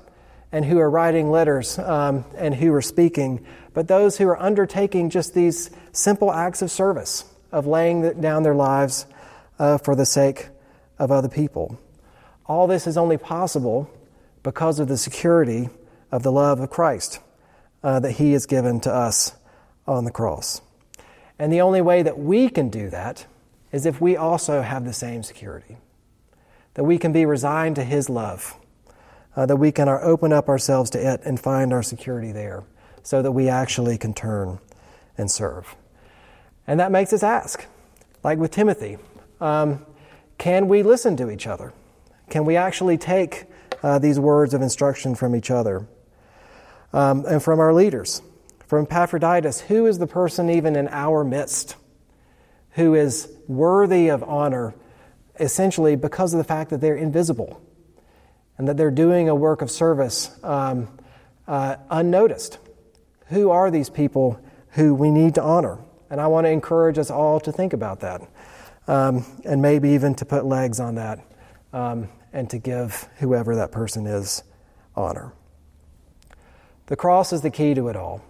and 0.55 0.63
who 0.63 0.79
are 0.79 0.89
writing 0.89 1.29
letters 1.29 1.77
um, 1.79 2.23
and 2.37 2.55
who 2.55 2.73
are 2.73 2.81
speaking, 2.81 3.45
but 3.73 3.89
those 3.89 4.17
who 4.17 4.25
are 4.25 4.41
undertaking 4.41 5.09
just 5.09 5.33
these 5.33 5.69
simple 5.91 6.31
acts 6.31 6.61
of 6.61 6.71
service, 6.71 7.25
of 7.51 7.67
laying 7.67 8.21
down 8.21 8.43
their 8.43 8.55
lives 8.55 9.05
uh, 9.59 9.77
for 9.77 9.97
the 9.97 10.05
sake 10.05 10.47
of 10.97 11.11
other 11.11 11.27
people. 11.27 11.77
All 12.45 12.67
this 12.67 12.87
is 12.87 12.95
only 12.95 13.17
possible 13.17 13.89
because 14.43 14.79
of 14.79 14.87
the 14.87 14.95
security 14.95 15.67
of 16.09 16.23
the 16.23 16.31
love 16.31 16.61
of 16.61 16.69
Christ 16.69 17.19
uh, 17.83 17.99
that 17.99 18.13
He 18.13 18.31
has 18.31 18.45
given 18.45 18.79
to 18.79 18.93
us 18.93 19.35
on 19.85 20.05
the 20.05 20.11
cross. 20.11 20.61
And 21.37 21.51
the 21.51 21.59
only 21.59 21.81
way 21.81 22.01
that 22.01 22.17
we 22.17 22.47
can 22.47 22.69
do 22.69 22.89
that 22.91 23.25
is 23.73 23.85
if 23.85 23.99
we 23.99 24.15
also 24.15 24.61
have 24.61 24.85
the 24.85 24.93
same 24.93 25.21
security, 25.21 25.75
that 26.75 26.85
we 26.85 26.97
can 26.97 27.11
be 27.11 27.25
resigned 27.25 27.75
to 27.75 27.83
His 27.83 28.09
love, 28.09 28.55
uh, 29.35 29.45
that 29.45 29.57
we 29.57 29.71
can 29.71 29.89
open 29.89 30.31
up 30.31 30.49
ourselves 30.49 30.89
to 30.91 31.13
it 31.13 31.21
and 31.23 31.39
find 31.39 31.73
our 31.73 31.83
security 31.83 32.31
there, 32.31 32.63
so 33.03 33.21
that 33.21 33.31
we 33.31 33.49
actually 33.49 33.97
can 33.97 34.13
turn 34.13 34.59
and 35.17 35.29
serve. 35.29 35.75
And 36.67 36.79
that 36.79 36.91
makes 36.91 37.13
us 37.13 37.23
ask, 37.23 37.65
like 38.23 38.39
with 38.39 38.51
Timothy, 38.51 38.97
um, 39.39 39.85
can 40.37 40.67
we 40.67 40.83
listen 40.83 41.15
to 41.17 41.29
each 41.29 41.47
other? 41.47 41.73
Can 42.29 42.45
we 42.45 42.55
actually 42.55 42.97
take 42.97 43.45
uh, 43.83 43.99
these 43.99 44.19
words 44.19 44.53
of 44.53 44.61
instruction 44.61 45.15
from 45.15 45.35
each 45.35 45.51
other 45.51 45.87
um, 46.93 47.25
and 47.27 47.41
from 47.43 47.59
our 47.59 47.73
leaders? 47.73 48.21
From 48.65 48.85
Epaphroditus, 48.85 49.61
who 49.61 49.85
is 49.85 49.99
the 49.99 50.07
person 50.07 50.49
even 50.49 50.75
in 50.75 50.87
our 50.87 51.23
midst 51.23 51.75
who 52.75 52.93
is 52.93 53.29
worthy 53.47 54.09
of 54.09 54.21
honor, 54.23 54.75
essentially 55.39 55.95
because 55.95 56.33
of 56.33 56.37
the 56.37 56.43
fact 56.43 56.69
that 56.69 56.81
they're 56.81 56.95
invisible 56.95 57.61
and 58.57 58.67
that 58.67 58.77
they're 58.77 58.91
doing 58.91 59.29
a 59.29 59.35
work 59.35 59.61
of 59.61 59.69
service 59.69 60.31
um, 60.43 60.87
uh, 61.47 61.75
unnoticed? 61.89 62.59
Who 63.27 63.49
are 63.49 63.71
these 63.71 63.89
people 63.89 64.39
who 64.71 64.93
we 64.93 65.11
need 65.11 65.35
to 65.35 65.41
honor? 65.41 65.79
And 66.09 66.21
I 66.21 66.27
want 66.27 66.45
to 66.45 66.51
encourage 66.51 66.97
us 66.97 67.09
all 67.09 67.39
to 67.41 67.51
think 67.51 67.73
about 67.73 68.01
that 68.01 68.21
um, 68.87 69.25
and 69.43 69.61
maybe 69.61 69.89
even 69.89 70.15
to 70.15 70.25
put 70.25 70.45
legs 70.45 70.79
on 70.79 70.95
that 70.95 71.19
um, 71.73 72.09
and 72.33 72.49
to 72.49 72.57
give 72.57 73.07
whoever 73.17 73.55
that 73.55 73.71
person 73.71 74.05
is 74.05 74.43
honor. 74.95 75.33
The 76.87 76.95
cross 76.95 77.33
is 77.33 77.41
the 77.41 77.49
key 77.49 77.73
to 77.73 77.87
it 77.87 77.95
all. 77.95 78.23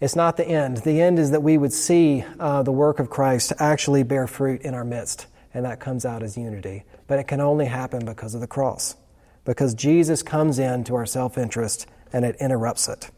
It's 0.00 0.16
not 0.16 0.36
the 0.36 0.46
end. 0.46 0.78
The 0.78 1.00
end 1.00 1.18
is 1.18 1.30
that 1.30 1.42
we 1.42 1.58
would 1.58 1.72
see 1.72 2.24
uh, 2.40 2.62
the 2.62 2.72
work 2.72 2.98
of 2.98 3.08
Christ 3.08 3.52
actually 3.58 4.02
bear 4.02 4.26
fruit 4.26 4.62
in 4.62 4.74
our 4.74 4.84
midst, 4.84 5.26
and 5.54 5.64
that 5.64 5.80
comes 5.80 6.04
out 6.04 6.22
as 6.22 6.36
unity. 6.36 6.84
But 7.06 7.18
it 7.18 7.24
can 7.24 7.40
only 7.40 7.66
happen 7.66 8.04
because 8.04 8.34
of 8.34 8.40
the 8.40 8.46
cross, 8.46 8.96
because 9.44 9.74
Jesus 9.74 10.22
comes 10.22 10.58
into 10.58 10.94
our 10.94 11.06
self 11.06 11.36
interest 11.38 11.86
and 12.12 12.24
it 12.24 12.36
interrupts 12.40 12.88
it 12.88 13.10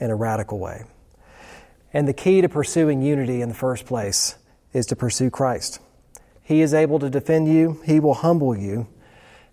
in 0.00 0.10
a 0.10 0.16
radical 0.16 0.58
way. 0.58 0.84
And 1.92 2.06
the 2.06 2.12
key 2.12 2.40
to 2.40 2.48
pursuing 2.48 3.02
unity 3.02 3.40
in 3.40 3.48
the 3.48 3.54
first 3.54 3.86
place 3.86 4.36
is 4.72 4.86
to 4.86 4.96
pursue 4.96 5.30
Christ. 5.30 5.80
He 6.42 6.60
is 6.60 6.74
able 6.74 6.98
to 6.98 7.10
defend 7.10 7.48
you, 7.48 7.80
He 7.84 8.00
will 8.00 8.14
humble 8.14 8.56
you, 8.56 8.86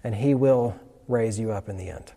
and 0.03 0.15
He 0.15 0.35
will 0.35 0.79
raise 1.07 1.39
you 1.39 1.51
up 1.51 1.69
in 1.69 1.77
the 1.77 1.89
end. 1.89 2.13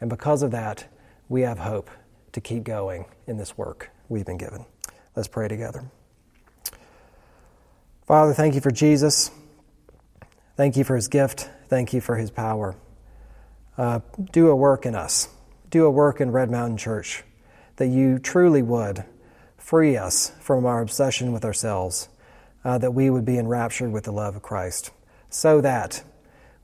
And 0.00 0.08
because 0.08 0.42
of 0.42 0.50
that, 0.52 0.86
we 1.28 1.42
have 1.42 1.58
hope 1.58 1.90
to 2.32 2.40
keep 2.40 2.64
going 2.64 3.06
in 3.26 3.36
this 3.36 3.56
work 3.56 3.90
we've 4.08 4.26
been 4.26 4.38
given. 4.38 4.64
Let's 5.16 5.28
pray 5.28 5.48
together. 5.48 5.84
Father, 8.06 8.34
thank 8.34 8.54
you 8.54 8.60
for 8.60 8.70
Jesus. 8.70 9.30
Thank 10.56 10.76
you 10.76 10.84
for 10.84 10.94
his 10.94 11.08
gift. 11.08 11.48
Thank 11.68 11.92
you 11.92 12.00
for 12.00 12.16
his 12.16 12.30
power. 12.30 12.76
Uh, 13.76 14.00
do 14.32 14.48
a 14.48 14.56
work 14.56 14.86
in 14.86 14.94
us. 14.94 15.28
Do 15.70 15.84
a 15.86 15.90
work 15.90 16.20
in 16.20 16.30
Red 16.30 16.50
Mountain 16.50 16.76
Church 16.76 17.24
that 17.76 17.88
you 17.88 18.18
truly 18.18 18.62
would 18.62 19.04
free 19.56 19.96
us 19.96 20.32
from 20.40 20.66
our 20.66 20.80
obsession 20.80 21.32
with 21.32 21.44
ourselves 21.44 22.08
uh, 22.64 22.78
that 22.78 22.92
we 22.92 23.10
would 23.10 23.24
be 23.24 23.38
enraptured 23.38 23.92
with 23.92 24.04
the 24.04 24.12
love 24.12 24.36
of 24.36 24.42
Christ, 24.42 24.90
so 25.28 25.60
that 25.60 26.02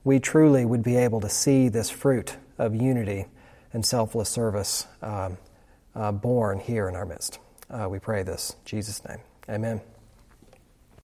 we 0.03 0.19
truly 0.19 0.65
would 0.65 0.83
be 0.83 0.95
able 0.95 1.21
to 1.21 1.29
see 1.29 1.69
this 1.69 1.89
fruit 1.89 2.37
of 2.57 2.75
unity 2.75 3.25
and 3.73 3.85
selfless 3.85 4.29
service 4.29 4.87
um, 5.01 5.37
uh, 5.95 6.11
born 6.11 6.59
here 6.59 6.87
in 6.89 6.95
our 6.95 7.05
midst. 7.05 7.39
Uh, 7.69 7.87
we 7.89 7.99
pray 7.99 8.23
this 8.23 8.55
Jesus' 8.65 9.03
name. 9.07 9.19
Amen. 9.49 9.81